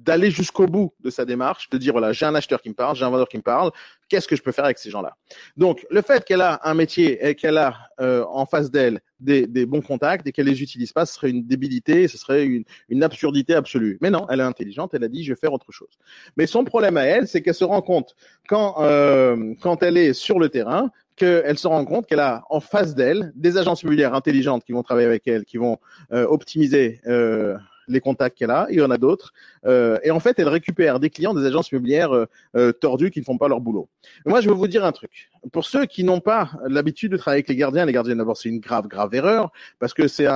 [0.04, 2.96] d'aller jusqu'au bout de sa démarche, de dire voilà, j'ai un acheteur qui me parle,
[2.96, 3.70] j'ai un vendeur qui me parle,
[4.08, 5.16] qu'est-ce que je peux faire avec ces gens-là?
[5.56, 9.46] Donc, le fait qu'elle a un métier et qu'elle a euh, en face d'elle des,
[9.46, 12.64] des, bons contacts et qu'elle les utilise pas, ce serait une débilité, ce serait une,
[12.88, 13.98] une, absurdité absolue.
[14.00, 15.98] Mais non, elle est intelligente, elle a dit je vais faire autre chose.
[16.36, 18.16] Mais son problème à elle, c'est qu'elle se rend compte
[18.48, 22.60] quand euh, quand elle est sur le terrain qu'elle se rend compte qu'elle a en
[22.60, 25.78] face d'elle des agences immobilières intelligentes qui vont travailler avec elle, qui vont
[26.12, 27.56] euh, optimiser euh,
[27.88, 29.32] les contacts qu'elle a, il y en a d'autres.
[29.66, 32.26] Euh, et en fait, elle récupère des clients des agences immobilières euh,
[32.56, 33.88] euh tordues qui ne font pas leur boulot.
[34.26, 35.30] moi, je vais vous dire un truc.
[35.52, 38.48] Pour ceux qui n'ont pas l'habitude de travailler avec les gardiens, les gardiens d'abord, c'est
[38.48, 40.26] une grave, grave erreur parce que c'est,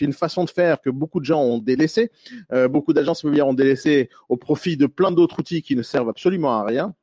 [0.00, 2.10] une façon de faire que beaucoup de gens ont délaissé.
[2.52, 6.08] Euh, beaucoup d'agences immobilières ont délaissé au profit de plein d'autres outils qui ne servent
[6.08, 6.94] absolument à rien.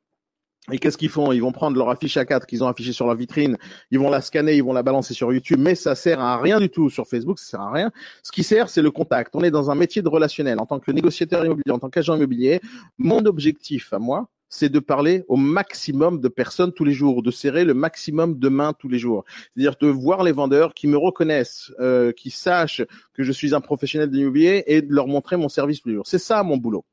[0.70, 1.32] Et qu'est-ce qu'ils font?
[1.32, 3.58] Ils vont prendre leur affiche A4 qu'ils ont affichée sur leur vitrine,
[3.90, 6.60] ils vont la scanner, ils vont la balancer sur YouTube, mais ça sert à rien
[6.60, 7.90] du tout sur Facebook, ça sert à rien.
[8.22, 9.34] Ce qui sert, c'est le contact.
[9.34, 10.60] On est dans un métier de relationnel.
[10.60, 12.60] En tant que négociateur immobilier, en tant qu'agent immobilier,
[12.96, 17.30] mon objectif à moi, c'est de parler au maximum de personnes tous les jours, de
[17.30, 19.24] serrer le maximum de mains tous les jours.
[19.54, 22.82] C'est-à-dire de voir les vendeurs qui me reconnaissent, euh, qui sachent
[23.14, 25.98] que je suis un professionnel de l'immobilier et de leur montrer mon service tous les.
[26.04, 26.84] C'est ça mon boulot.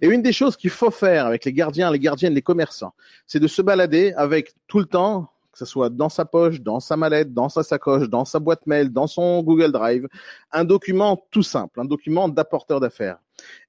[0.00, 2.94] Et une des choses qu'il faut faire avec les gardiens, les gardiennes, les commerçants,
[3.26, 6.78] c'est de se balader avec tout le temps que ce soit dans sa poche, dans
[6.78, 10.06] sa mallette, dans sa sacoche, dans sa boîte mail, dans son Google Drive,
[10.52, 13.18] un document tout simple, un document d'apporteur d'affaires,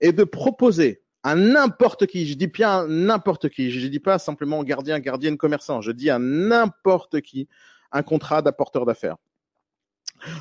[0.02, 4.64] et de proposer à n'importe qui, je dis bien n'importe qui, je dis pas simplement
[4.64, 7.48] gardien, gardienne, commerçant, je dis à n'importe qui
[7.92, 9.18] un contrat d'apporteur d'affaires.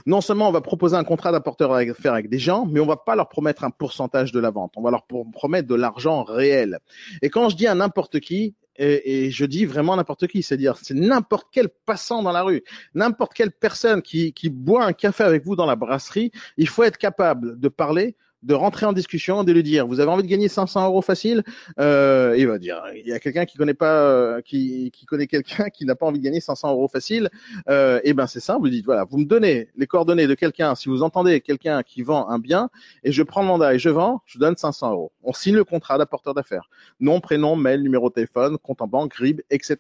[0.07, 2.97] Non seulement on va proposer un contrat d'apporteur d'affaires avec des gens, mais on va
[2.97, 4.73] pas leur promettre un pourcentage de la vente.
[4.77, 6.79] On va leur promettre de l'argent réel.
[7.23, 10.95] Et quand je dis à n'importe qui, et, je dis vraiment n'importe qui, c'est-à-dire c'est
[10.95, 12.63] n'importe quel passant dans la rue,
[12.95, 16.99] n'importe quelle personne qui boit un café avec vous dans la brasserie, il faut être
[16.99, 20.49] capable de parler de rentrer en discussion, de lui dire vous avez envie de gagner
[20.49, 21.43] 500 euros facile,
[21.81, 25.27] euh, il va dire il y a quelqu'un qui connaît pas, euh, qui, qui connaît
[25.27, 27.31] quelqu'un qui n'a pas envie de gagner 500 euros facile,
[27.69, 30.75] euh, et ben c'est simple, vous dites voilà vous me donnez les coordonnées de quelqu'un,
[30.75, 32.71] si vous entendez quelqu'un qui vend un bien
[33.03, 35.13] et je prends le mandat et je vends, je donne 500 euros.
[35.23, 36.71] On signe le contrat d'apporteur d'affaires,
[37.01, 39.77] nom, prénom, mail, numéro de téléphone, compte en banque, RIB, etc.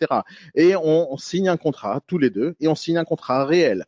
[0.54, 3.84] Et on signe un contrat tous les deux et on signe un contrat réel.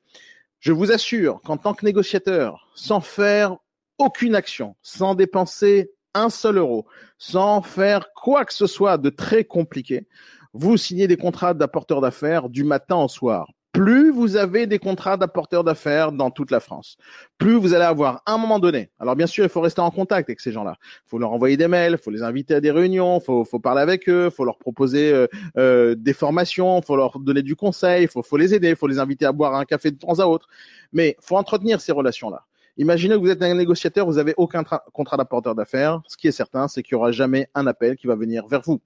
[0.61, 3.57] Je vous assure qu'en tant que négociateur, sans faire
[4.01, 6.87] aucune action, sans dépenser un seul euro,
[7.19, 10.09] sans faire quoi que ce soit de très compliqué,
[10.53, 13.53] vous signez des contrats d'apporteurs d'affaires du matin au soir.
[13.73, 16.97] Plus vous avez des contrats d'apporteurs d'affaires dans toute la France,
[17.39, 18.91] plus vous allez avoir un moment donné.
[18.99, 20.75] Alors bien sûr, il faut rester en contact avec ces gens-là.
[20.83, 23.61] Il faut leur envoyer des mails, il faut les inviter à des réunions, il faut,
[23.61, 27.43] parler avec eux, il faut leur proposer euh, euh, des formations, il faut leur donner
[27.43, 29.93] du conseil, il faut, faut les aider, il faut les inviter à boire un café
[29.93, 30.49] de temps à autre.
[30.93, 32.47] Mais faut entretenir ces relations-là.
[32.77, 34.63] Imaginez que vous êtes un négociateur, vous n'avez aucun
[34.93, 36.01] contrat d'apporteur d'affaires.
[36.07, 38.63] Ce qui est certain, c'est qu'il n'y aura jamais un appel qui va venir vers
[38.63, 38.81] vous.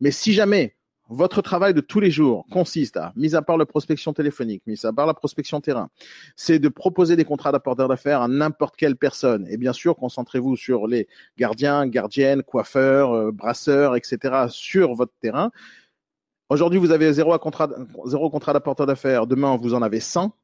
[0.00, 0.74] Mais si jamais
[1.08, 4.84] votre travail de tous les jours consiste à, mis à part la prospection téléphonique, mis
[4.84, 5.88] à part la prospection terrain,
[6.36, 9.46] c'est de proposer des contrats d'apporteur d'affaires à n'importe quelle personne.
[9.48, 11.08] Et bien sûr, concentrez-vous sur les
[11.38, 14.46] gardiens, gardiennes, coiffeurs, euh, brasseurs, etc.
[14.50, 15.50] sur votre terrain.
[16.50, 17.68] Aujourd'hui, vous avez zéro, contrat,
[18.04, 19.26] zéro contrat d'apporteur d'affaires.
[19.26, 20.34] Demain, vous en avez 100.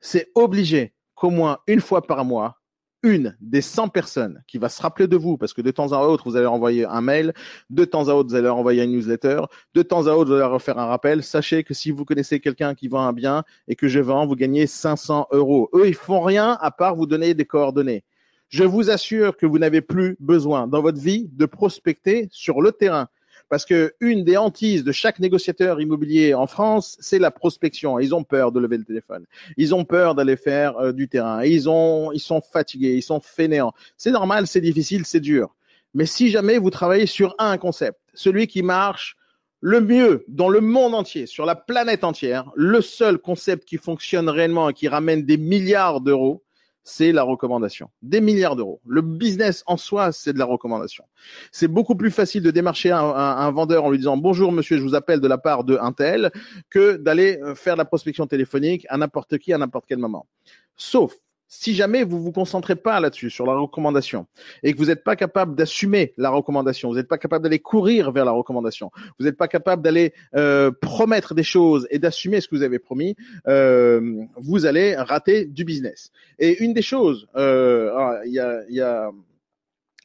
[0.00, 2.60] C'est obligé qu'au moins une fois par mois,
[3.02, 5.98] une des 100 personnes qui va se rappeler de vous, parce que de temps à
[5.98, 7.32] autre, vous allez envoyer un mail,
[7.70, 9.42] de temps à autre, vous allez envoyer une newsletter,
[9.74, 11.22] de temps à autre, vous allez refaire un rappel.
[11.22, 14.34] Sachez que si vous connaissez quelqu'un qui vend un bien et que je vends, vous
[14.34, 15.70] gagnez 500 euros.
[15.74, 18.04] Eux, ils font rien à part vous donner des coordonnées.
[18.48, 22.72] Je vous assure que vous n'avez plus besoin dans votre vie de prospecter sur le
[22.72, 23.08] terrain.
[23.48, 27.98] Parce que une des hantises de chaque négociateur immobilier en France, c'est la prospection.
[27.98, 29.24] Ils ont peur de lever le téléphone.
[29.56, 31.44] Ils ont peur d'aller faire euh, du terrain.
[31.44, 33.72] Ils ont, ils sont fatigués, ils sont fainéants.
[33.96, 35.54] C'est normal, c'est difficile, c'est dur.
[35.94, 39.16] Mais si jamais vous travaillez sur un concept, celui qui marche
[39.60, 44.28] le mieux dans le monde entier, sur la planète entière, le seul concept qui fonctionne
[44.28, 46.44] réellement et qui ramène des milliards d'euros,
[46.88, 47.90] c'est la recommandation.
[48.00, 48.80] Des milliards d'euros.
[48.86, 51.04] Le business en soi, c'est de la recommandation.
[51.50, 54.94] C'est beaucoup plus facile de démarcher un, vendeur en lui disant bonjour monsieur, je vous
[54.94, 56.30] appelle de la part de un tel,
[56.70, 60.28] que d'aller euh, faire la prospection téléphonique à n'importe qui à n'importe quel moment.
[60.76, 61.12] Sauf
[61.48, 64.26] si jamais vous vous concentrez pas là-dessus, sur la recommandation,
[64.62, 68.12] et que vous n'êtes pas capable d'assumer la recommandation, vous n'êtes pas capable d'aller courir
[68.12, 72.48] vers la recommandation, vous n'êtes pas capable d'aller euh, promettre des choses et d'assumer ce
[72.48, 73.16] que vous avez promis,
[73.46, 76.10] euh, vous allez rater du business.
[76.38, 79.10] Et une des choses, euh, ah, il y, a, y, a,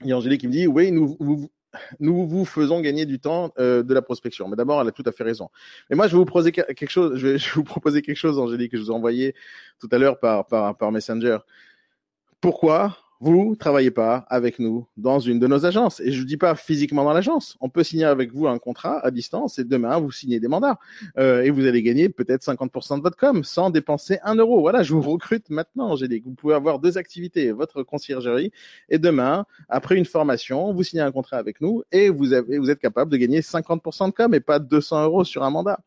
[0.04, 1.50] y a Angélique qui me dit, oui, nous, vous,
[2.00, 4.48] nous vous faisons gagner du temps euh, de la prospection.
[4.48, 5.50] Mais d'abord, elle a tout à fait raison.
[5.90, 7.16] Mais moi, je vais vous proposer quelque chose.
[7.22, 9.36] Je vais, vous proposer quelque chose, Angélique, que je vous ai envoyé
[9.80, 11.38] tout à l'heure par, par, par Messenger.
[12.40, 16.00] Pourquoi vous travaillez pas avec nous dans une de nos agences.
[16.00, 17.56] Et je ne dis pas physiquement dans l'agence.
[17.62, 20.80] On peut signer avec vous un contrat à distance et demain vous signez des mandats
[21.20, 24.60] euh, et vous allez gagner peut-être 50% de votre com sans dépenser un euro.
[24.62, 25.96] Voilà, je vous recrute maintenant.
[25.96, 28.52] J'ai vous pouvez avoir deux activités, votre conciergerie
[28.90, 32.72] et demain, après une formation, vous signez un contrat avec nous et vous avez, vous
[32.72, 35.80] êtes capable de gagner 50% de com et pas 200 euros sur un mandat.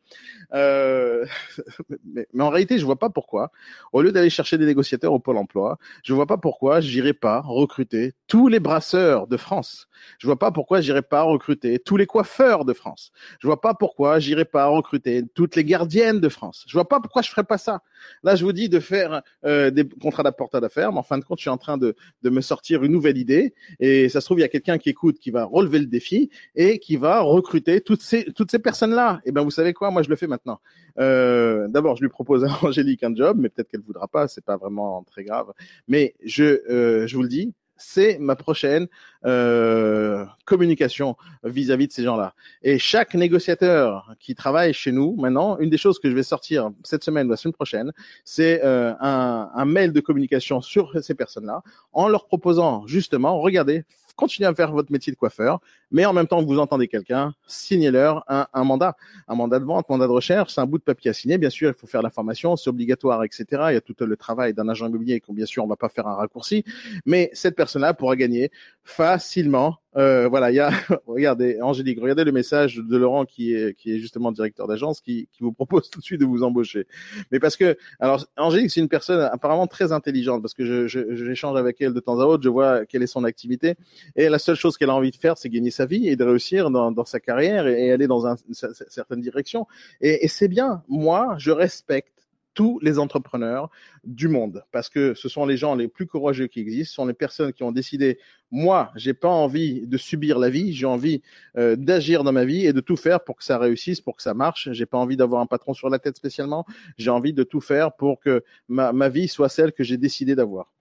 [0.52, 1.26] Euh,
[2.04, 3.50] mais, mais, en réalité, je vois pas pourquoi.
[3.92, 8.12] Au lieu d'aller chercher des négociateurs au pôle emploi, je vois pas pourquoi j'irai recruter
[8.26, 9.88] tous les brasseurs de France.
[10.18, 13.12] Je vois pas pourquoi j'irai pas recruter tous les coiffeurs de France.
[13.40, 16.64] Je vois pas pourquoi j'irai pas recruter toutes les gardiennes de France.
[16.66, 17.82] Je vois pas pourquoi je ferais pas ça.
[18.22, 21.24] Là, je vous dis de faire euh, des contrats d'apporteur d'affaires, mais en fin de
[21.24, 23.54] compte, je suis en train de, de me sortir une nouvelle idée.
[23.80, 26.30] Et ça se trouve, il y a quelqu'un qui écoute, qui va relever le défi
[26.54, 29.20] et qui va recruter toutes ces toutes ces personnes-là.
[29.24, 29.90] Et eh ben, vous savez quoi?
[29.90, 30.60] Moi, je le fais maintenant.
[30.98, 34.28] Euh, D'abord, je lui propose à Angélique un job, mais peut-être qu'elle voudra pas.
[34.28, 35.52] C'est pas vraiment très grave.
[35.88, 38.86] Mais je euh, je vous le dis, c'est ma prochaine
[39.24, 42.34] euh, communication vis-à-vis de ces gens-là.
[42.62, 46.70] Et chaque négociateur qui travaille chez nous, maintenant, une des choses que je vais sortir
[46.84, 47.92] cette semaine ou la semaine prochaine,
[48.24, 51.62] c'est euh, un, mail de communication sur ces personnes-là,
[51.92, 53.84] en leur proposant justement, regardez,
[54.16, 55.60] continuez à faire votre métier de coiffeur,
[55.90, 58.96] mais en même temps que vous entendez quelqu'un, signez-leur un, un, mandat,
[59.28, 61.38] un mandat de vente, mandat de recherche, c'est un bout de papier à signer.
[61.38, 63.44] Bien sûr, il faut faire la formation, c'est obligatoire, etc.
[63.70, 66.06] Il y a tout le travail d'un agent immobilier, bien sûr, on va pas faire
[66.06, 66.64] un raccourci,
[67.06, 68.50] mais cette personne-là pourra gagner
[68.82, 70.70] facilement euh, voilà, il y a,
[71.06, 75.28] regardez, Angélique, regardez le message de Laurent qui est, qui est justement directeur d'agence, qui,
[75.32, 76.86] qui vous propose tout de suite de vous embaucher.
[77.30, 81.14] Mais parce que, alors, Angélique, c'est une personne apparemment très intelligente parce que je, je,
[81.14, 83.74] j'échange avec elle de temps à autre, je vois quelle est son activité
[84.16, 86.24] et la seule chose qu'elle a envie de faire, c'est gagner sa vie et de
[86.24, 88.54] réussir dans, dans sa carrière et, aller dans un, une
[88.88, 89.66] certaine direction.
[90.00, 90.82] Et, et c'est bien.
[90.88, 92.23] Moi, je respecte
[92.54, 93.70] tous les entrepreneurs
[94.04, 97.06] du monde parce que ce sont les gens les plus courageux qui existent, ce sont
[97.06, 98.18] les personnes qui ont décidé
[98.50, 101.22] moi, j'ai pas envie de subir la vie, j'ai envie
[101.58, 104.22] euh, d'agir dans ma vie et de tout faire pour que ça réussisse, pour que
[104.22, 104.68] ça marche.
[104.70, 106.64] J'ai pas envie d'avoir un patron sur la tête spécialement,
[106.96, 110.36] j'ai envie de tout faire pour que ma, ma vie soit celle que j'ai décidé
[110.36, 110.73] d'avoir.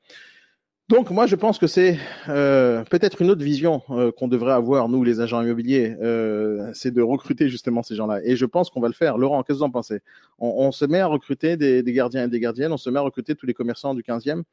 [0.89, 4.89] Donc moi je pense que c'est euh, peut-être une autre vision euh, qu'on devrait avoir
[4.89, 8.19] nous les agents immobiliers, euh, c'est de recruter justement ces gens-là.
[8.25, 9.17] Et je pense qu'on va le faire.
[9.17, 10.01] Laurent, qu'est-ce que vous en pensez?
[10.39, 12.99] On, on, se met à recruter des, des, gardiens et des gardiennes, on se met
[12.99, 14.43] à recruter tous les commerçants du 15e.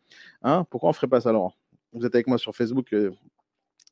[0.42, 0.64] Hein?
[0.70, 1.52] Pourquoi on ferait pas ça, Laurent?
[1.92, 2.94] Vous êtes avec moi sur Facebook.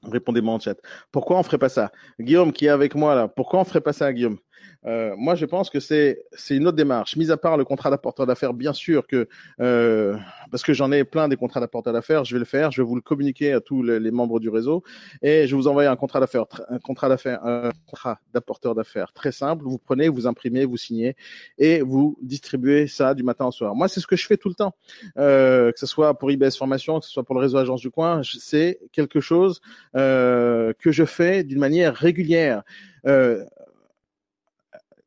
[0.05, 0.77] Répondez-moi en chat.
[1.11, 1.91] Pourquoi on ferait pas ça?
[2.21, 4.39] Guillaume qui est avec moi là, pourquoi on ferait pas ça, Guillaume?
[4.87, 7.17] Euh, moi, je pense que c'est une autre démarche.
[7.17, 9.29] Mis à part le contrat d'apporteur d'affaires, bien sûr que
[9.61, 10.17] euh,
[10.51, 12.71] parce que j'en ai plein des contrats d'apporteur d'affaires, je vais le faire.
[12.71, 14.83] Je vais vous le communiquer à tous les, les membres du réseau
[15.23, 19.13] et je vais vous envoyer un contrat d'affaires, un contrat d'affaires, un contrat d'apporteur d'affaires
[19.13, 19.65] très simple.
[19.65, 21.17] Vous prenez, vous imprimez, vous signez
[21.59, 23.75] et vous distribuez ça du matin au soir.
[23.75, 24.75] Moi, c'est ce que je fais tout le temps,
[25.19, 27.91] euh, que ce soit pour IBS Formation, que ce soit pour le réseau Agence du
[27.91, 28.23] Coin.
[28.23, 29.61] C'est quelque chose
[29.97, 32.63] euh, que je fais d'une manière régulière.
[33.07, 33.45] Euh,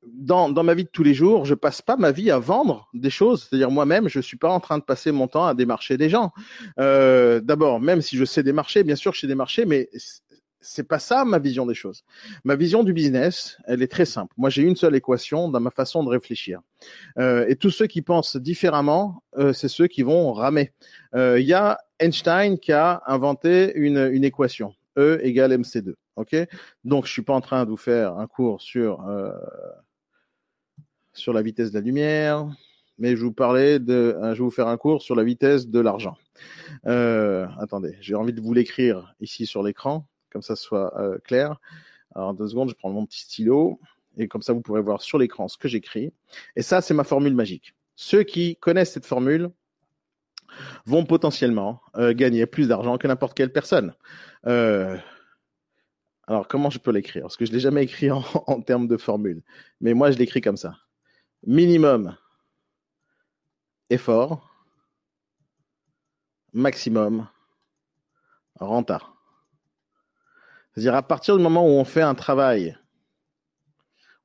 [0.04, 3.10] dans, ma vie de tous les jours, je passe pas ma vie à vendre des
[3.10, 3.47] choses.
[3.49, 6.32] C'est-à-dire moi-même, je suis pas en train de passer mon temps à démarcher des gens.
[6.80, 9.89] Euh, D'abord, même si je sais démarcher, bien sûr, je sais démarcher, mais
[10.60, 12.04] c'est pas ça ma vision des choses.
[12.43, 14.34] Ma vision du business, elle est très simple.
[14.38, 16.62] Moi, j'ai une seule équation dans ma façon de réfléchir.
[17.18, 20.72] Euh, et tous ceux qui pensent différemment, euh, c'est ceux qui vont ramer.
[21.16, 24.74] Il y a Einstein qui a inventé une, une équation.
[24.97, 25.93] E égale MC2.
[26.18, 26.36] Ok?
[26.84, 29.32] Donc, je suis pas en train de vous faire un cours sur euh,
[31.14, 32.47] sur la vitesse de la lumière,
[32.97, 35.80] mais je vous parlais de, je vais vous faire un cours sur la vitesse de
[35.80, 36.18] l'argent.
[36.86, 41.59] Euh, attendez, j'ai envie de vous l'écrire ici sur l'écran, comme ça soit euh, clair.
[42.16, 43.80] Alors deux secondes, je prends mon petit stylo
[44.18, 46.14] et comme ça vous pourrez voir sur l'écran ce que j'écris.
[46.55, 47.74] Et ça, c'est ma formule magique.
[47.95, 49.49] Ceux qui connaissent cette formule
[50.86, 53.93] vont potentiellement euh, gagner plus d'argent que n'importe quelle personne.
[54.47, 54.97] Euh,
[56.28, 57.24] alors comment je peux l'écrire?
[57.24, 59.41] Parce que je l'ai jamais écrit en termes de formule,
[59.80, 60.76] mais moi je l'écris comme ça
[61.45, 62.15] minimum
[63.89, 64.49] effort,
[66.53, 67.27] maximum
[68.59, 69.01] renta.
[70.73, 72.77] C'est-à-dire à partir du moment où on fait un travail,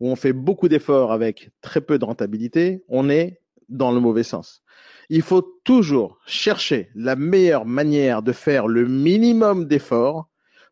[0.00, 4.22] où on fait beaucoup d'efforts avec très peu de rentabilité, on est dans le mauvais
[4.22, 4.62] sens.
[5.08, 10.28] Il faut toujours chercher la meilleure manière de faire le minimum d'efforts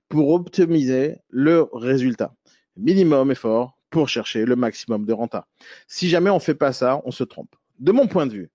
[0.09, 2.35] pour optimiser le résultat.
[2.77, 5.47] Minimum effort, pour chercher le maximum de renta.
[5.87, 7.55] Si jamais on fait pas ça, on se trompe.
[7.79, 8.51] De mon point de vue,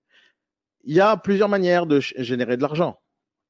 [0.84, 3.00] il y a plusieurs manières de générer de l'argent.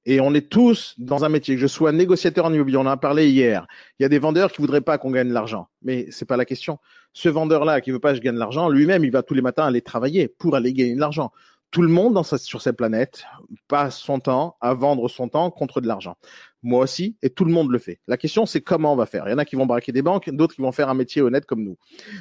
[0.06, 1.56] Et on est tous dans un métier.
[1.56, 3.66] Que je sois négociateur en immobilier, on en a parlé hier.
[3.98, 5.66] Il y a des vendeurs qui voudraient pas qu'on gagne de l'argent.
[5.82, 6.78] Mais c'est pas la question.
[7.12, 9.42] Ce vendeur-là qui veut pas que je gagne de l'argent, lui-même, il va tous les
[9.42, 11.32] matins aller travailler pour aller gagner de l'argent
[11.70, 13.24] tout le monde sur cette planète
[13.68, 16.16] passe son temps à vendre son temps contre de l'argent.
[16.62, 18.00] Moi aussi, et tout le monde le fait.
[18.06, 19.24] La question, c'est comment on va faire.
[19.26, 21.22] Il y en a qui vont braquer des banques, d'autres qui vont faire un métier
[21.22, 21.78] honnête comme nous.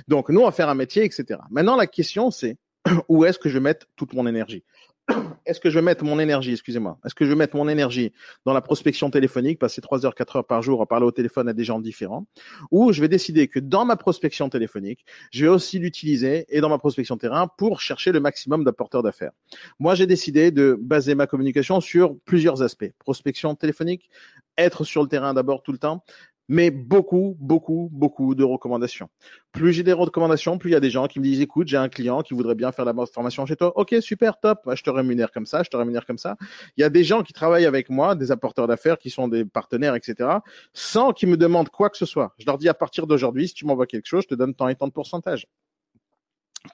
[0.08, 1.39] Donc, nous, on va faire un métier, etc.
[1.50, 2.58] Maintenant, la question, c'est
[3.10, 4.64] où est-ce que je vais mettre toute mon énergie?
[5.45, 8.14] est-ce que je vais mettre mon énergie, excusez-moi, est-ce que je vais mettre mon énergie
[8.45, 11.49] dans la prospection téléphonique, passer 3 heures, 4 heures par jour à parler au téléphone
[11.49, 12.28] à des gens différents,
[12.72, 16.70] ou je vais décider que dans ma prospection téléphonique, je vais aussi l'utiliser et dans
[16.70, 19.32] ma prospection terrain pour chercher le maximum d'apporteurs d'affaires.
[19.80, 22.91] Moi, j'ai décidé de baser ma communication sur plusieurs aspects.
[22.99, 24.10] Prospection téléphonique,
[24.57, 26.03] être sur le terrain d'abord tout le temps,
[26.50, 29.08] mais beaucoup, beaucoup, beaucoup de recommandations.
[29.52, 31.78] Plus j'ai des recommandations, plus il y a des gens qui me disent, écoute, j'ai
[31.78, 33.72] un client qui voudrait bien faire la formation chez toi.
[33.78, 34.60] Ok, super, top.
[34.74, 36.36] Je te rémunère comme ça, je te rémunère comme ça.
[36.76, 39.45] Il y a des gens qui travaillent avec moi, des apporteurs d'affaires qui sont des
[39.45, 40.30] partenaires, etc.,
[40.74, 42.34] sans qu'ils me demandent quoi que ce soit.
[42.39, 44.68] Je leur dis à partir d'aujourd'hui, si tu m'envoies quelque chose, je te donne tant
[44.68, 45.47] et tant de pourcentage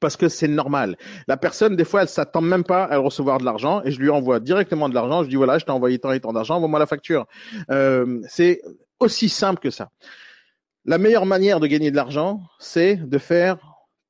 [0.01, 0.97] parce que c'est normal.
[1.27, 4.09] La personne, des fois, elle s'attend même pas à recevoir de l'argent et je lui
[4.09, 5.23] envoie directement de l'argent.
[5.23, 7.27] Je dis voilà, je t'ai envoyé tant et tant d'argent, envoie-moi la facture.
[7.69, 8.61] Euh, c'est
[8.99, 9.89] aussi simple que ça.
[10.85, 13.57] La meilleure manière de gagner de l'argent, c'est de faire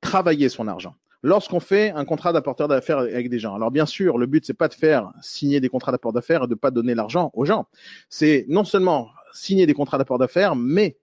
[0.00, 0.94] travailler son argent.
[1.22, 4.54] Lorsqu'on fait un contrat d'apporteur d'affaires avec des gens, alors bien sûr, le but c'est
[4.54, 7.66] pas de faire signer des contrats d'apport d'affaires et de pas donner l'argent aux gens.
[8.08, 10.98] C'est non seulement signer des contrats d'apport d'affaires, mais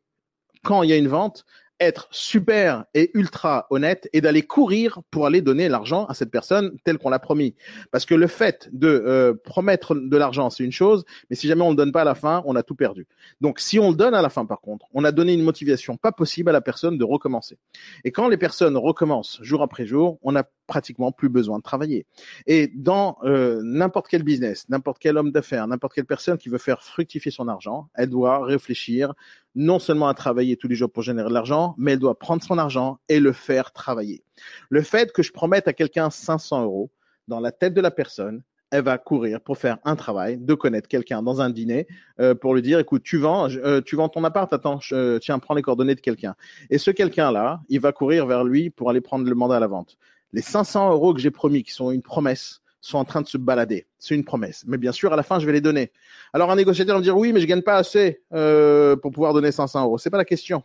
[0.63, 1.45] quand il y a une vente,
[1.83, 6.77] être super et ultra honnête et d'aller courir pour aller donner l'argent à cette personne
[6.83, 7.55] telle qu'on l'a promis.
[7.91, 11.61] Parce que le fait de euh, promettre de l'argent, c'est une chose, mais si jamais
[11.61, 13.07] on ne le donne pas à la fin, on a tout perdu.
[13.41, 15.97] Donc si on le donne à la fin, par contre, on a donné une motivation
[15.97, 17.57] pas possible à la personne de recommencer.
[18.03, 22.05] Et quand les personnes recommencent jour après jour, on n'a pratiquement plus besoin de travailler.
[22.47, 26.57] Et dans euh, n'importe quel business, n'importe quel homme d'affaires, n'importe quelle personne qui veut
[26.57, 29.13] faire fructifier son argent, elle doit réfléchir
[29.55, 32.43] non seulement à travailler tous les jours pour générer de l'argent, mais elle doit prendre
[32.43, 34.23] son argent et le faire travailler.
[34.69, 36.91] Le fait que je promette à quelqu'un 500 euros,
[37.27, 38.43] dans la tête de la personne,
[38.73, 41.85] elle va courir pour faire un travail, de connaître quelqu'un dans un dîner,
[42.19, 45.37] euh, pour lui dire, écoute, tu vends, euh, tu vends ton appart, attends, euh, tiens,
[45.37, 46.35] prends les coordonnées de quelqu'un.
[46.71, 49.67] Et ce quelqu'un-là, il va courir vers lui pour aller prendre le mandat à la
[49.67, 49.97] vente.
[50.31, 53.37] Les 500 euros que j'ai promis, qui sont une promesse, sont en train de se
[53.37, 53.87] balader.
[53.97, 54.65] C'est une promesse.
[54.67, 55.93] Mais bien sûr, à la fin, je vais les donner.
[56.33, 59.33] Alors, un négociateur va me dire, oui, mais je gagne pas assez euh, pour pouvoir
[59.33, 59.97] donner 500 euros.
[59.97, 60.63] C'est pas la question.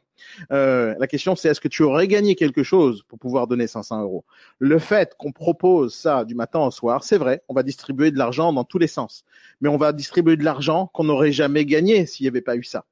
[0.50, 4.02] Euh, la question, c'est est-ce que tu aurais gagné quelque chose pour pouvoir donner 500
[4.02, 4.24] euros?
[4.58, 8.18] Le fait qu'on propose ça du matin au soir, c'est vrai, on va distribuer de
[8.18, 9.24] l'argent dans tous les sens.
[9.60, 12.64] Mais on va distribuer de l'argent qu'on n'aurait jamais gagné s'il n'y avait pas eu
[12.64, 12.84] ça.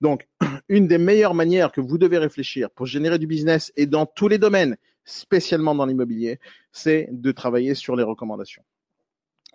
[0.00, 0.26] Donc,
[0.70, 4.28] une des meilleures manières que vous devez réfléchir pour générer du business et dans tous
[4.28, 4.78] les domaines,
[5.10, 6.38] spécialement dans l'immobilier,
[6.72, 8.62] c'est de travailler sur les recommandations.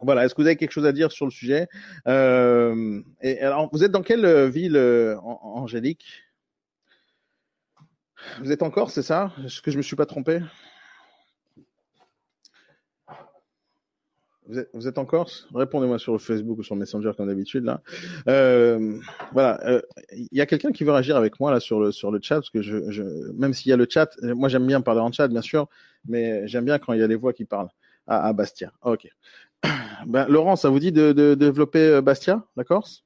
[0.01, 1.67] Voilà, est-ce que vous avez quelque chose à dire sur le sujet?
[2.07, 6.05] Euh, et alors, Vous êtes dans quelle ville, euh, Angélique?
[8.41, 9.31] Vous êtes en Corse, c'est ça?
[9.45, 10.39] Est-ce que je me suis pas trompé?
[14.73, 15.47] Vous êtes, en Corse?
[15.53, 17.81] Répondez-moi sur Facebook ou sur Messenger comme d'habitude là.
[18.27, 18.97] Euh,
[19.33, 19.81] voilà,
[20.11, 22.35] il y a quelqu'un qui veut réagir avec moi là sur le sur le chat
[22.35, 23.01] parce que je,
[23.33, 25.67] même s'il y a le chat, moi j'aime bien parler en chat bien sûr,
[26.07, 27.69] mais j'aime bien quand il y a les voix qui parlent.
[28.07, 28.71] Ah, ah Bastia.
[28.83, 29.07] Ok.
[30.07, 33.03] Ben, Laurent, ça vous dit de, développer euh, Bastia, la Corse?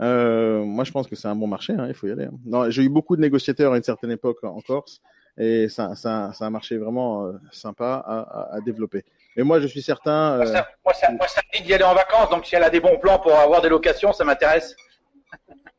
[0.00, 1.72] Euh, Moi, je pense que c'est un bon marché.
[1.72, 2.26] Hein, il faut y aller.
[2.26, 2.70] Hein.
[2.70, 5.00] J'ai eu beaucoup de négociateurs à une certaine époque en Corse
[5.38, 9.04] et ça, ça, ça a marché vraiment euh, sympa à, développer.
[9.36, 10.36] Et moi, je suis certain.
[10.36, 12.30] Moi, ça, moi, ça, moi, ça me dit d'y aller en vacances.
[12.30, 14.76] Donc, si elle a des bons plans pour avoir des locations, ça m'intéresse.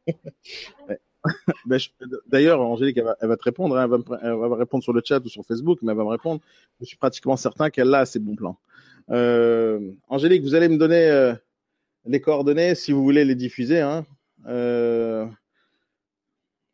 [1.66, 1.80] ben,
[2.28, 3.78] D'ailleurs, Angélique, elle va, elle va te répondre.
[3.78, 5.92] Hein, elle, va me, elle, va me, répondre sur le chat ou sur Facebook, mais
[5.92, 6.42] elle va me répondre.
[6.82, 8.58] Je suis pratiquement certain qu'elle a ses bons plans.
[9.10, 11.34] Euh, Angélique, vous allez me donner euh,
[12.06, 13.80] les coordonnées si vous voulez les diffuser.
[13.80, 14.06] Hein.
[14.48, 15.26] Euh,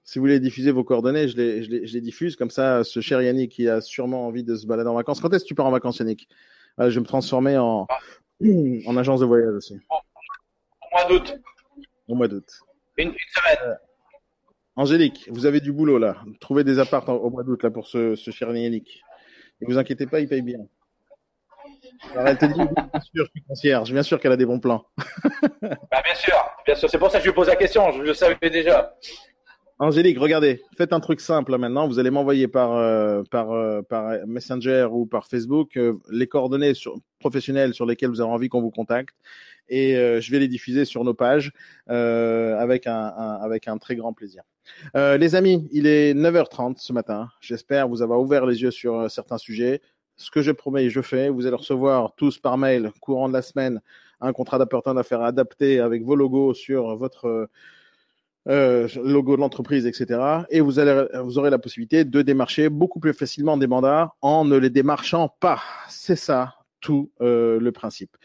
[0.03, 2.35] si vous voulez diffuser vos coordonnées, je les, je, les, je les, diffuse.
[2.35, 5.21] Comme ça, ce cher Yannick qui a sûrement envie de se balader en vacances.
[5.21, 6.27] Quand est-ce que tu pars en vacances, Yannick?
[6.77, 7.87] Je vais me transformer en,
[8.85, 9.79] en agence de voyage aussi.
[9.89, 11.35] Au mois d'août.
[12.07, 12.47] Au mois d'août.
[12.97, 13.77] Une, une, semaine.
[14.75, 16.17] Angélique, vous avez du boulot là.
[16.39, 19.03] Trouvez des apparts au mois d'août là pour ce, ce cher Yannick.
[19.61, 20.59] Ne vous inquiétez pas, il paye bien.
[22.13, 24.59] Alors elle te dit, bien sûr, je suis concierge, bien sûr qu'elle a des bons
[24.59, 24.85] plans.
[25.61, 26.89] bah, bien sûr, bien sûr.
[26.89, 28.95] C'est pour ça que je lui pose la question, je le savais déjà.
[29.81, 31.87] Angélique, regardez, faites un truc simple maintenant.
[31.87, 36.73] Vous allez m'envoyer par euh, par euh, par Messenger ou par Facebook euh, les coordonnées
[37.17, 39.15] professionnelles sur lesquelles vous avez envie qu'on vous contacte,
[39.69, 41.51] et je vais les diffuser sur nos pages
[41.87, 44.43] avec un, un, avec un très grand plaisir.
[44.93, 47.29] les amis, il est 9h30 ce matin.
[47.41, 49.81] J'espère vous avoir ouvert les yeux sur certains sujets
[50.15, 51.29] ce que je promets, je fais.
[51.29, 53.81] Vous allez recevoir tous par mail, courant de la semaine,
[54.19, 57.49] un contrat d'apporteur d'affaires adapté avec vos logos sur votre
[58.47, 60.19] euh, logo de l'entreprise, etc.
[60.49, 64.45] Et vous, allez, vous aurez la possibilité de démarcher beaucoup plus facilement des mandats en
[64.45, 65.61] ne les démarchant pas.
[65.89, 68.17] C'est ça tout euh, le principe.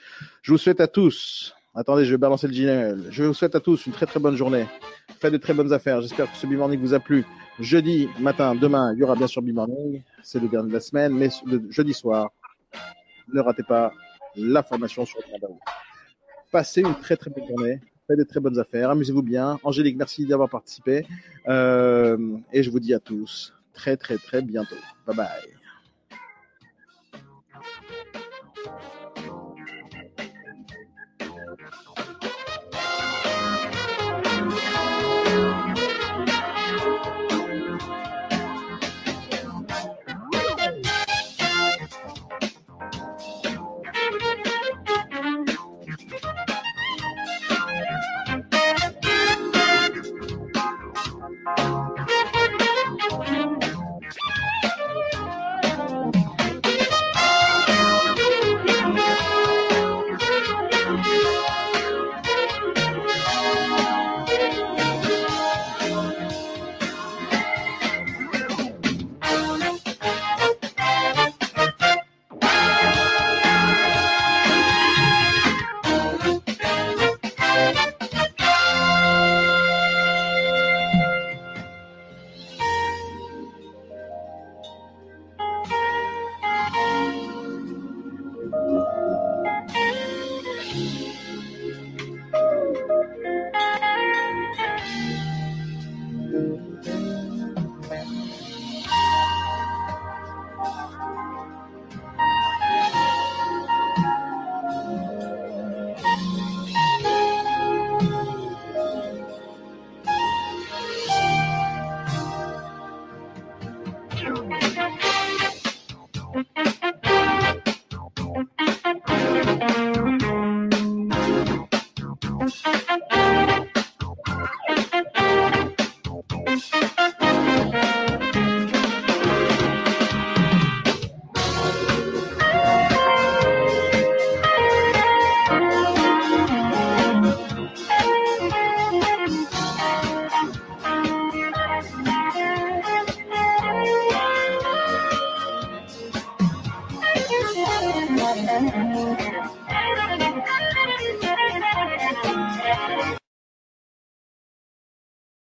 [0.43, 3.05] Je vous souhaite à tous Attendez, je vais balancer le jingle.
[3.11, 4.67] Je vous souhaite à tous une très très bonne journée.
[5.21, 6.01] Faites de très bonnes affaires.
[6.01, 7.27] J'espère que ce B-Morning vous a plu.
[7.61, 10.03] Jeudi matin, demain, il y aura bien sûr B-Morning.
[10.23, 11.13] C'est le dernier de la semaine.
[11.13, 12.31] Mais le jeudi soir,
[13.31, 13.93] ne ratez pas
[14.37, 15.49] la formation sur le.
[16.51, 17.81] Passez une très très bonne journée.
[18.07, 18.91] Faites des très bonnes affaires.
[18.91, 19.59] Amusez-vous bien.
[19.65, 21.07] Angélique, merci d'avoir participé.
[21.49, 24.77] Euh, et je vous dis à tous très très très bientôt.
[25.07, 25.56] Bye bye.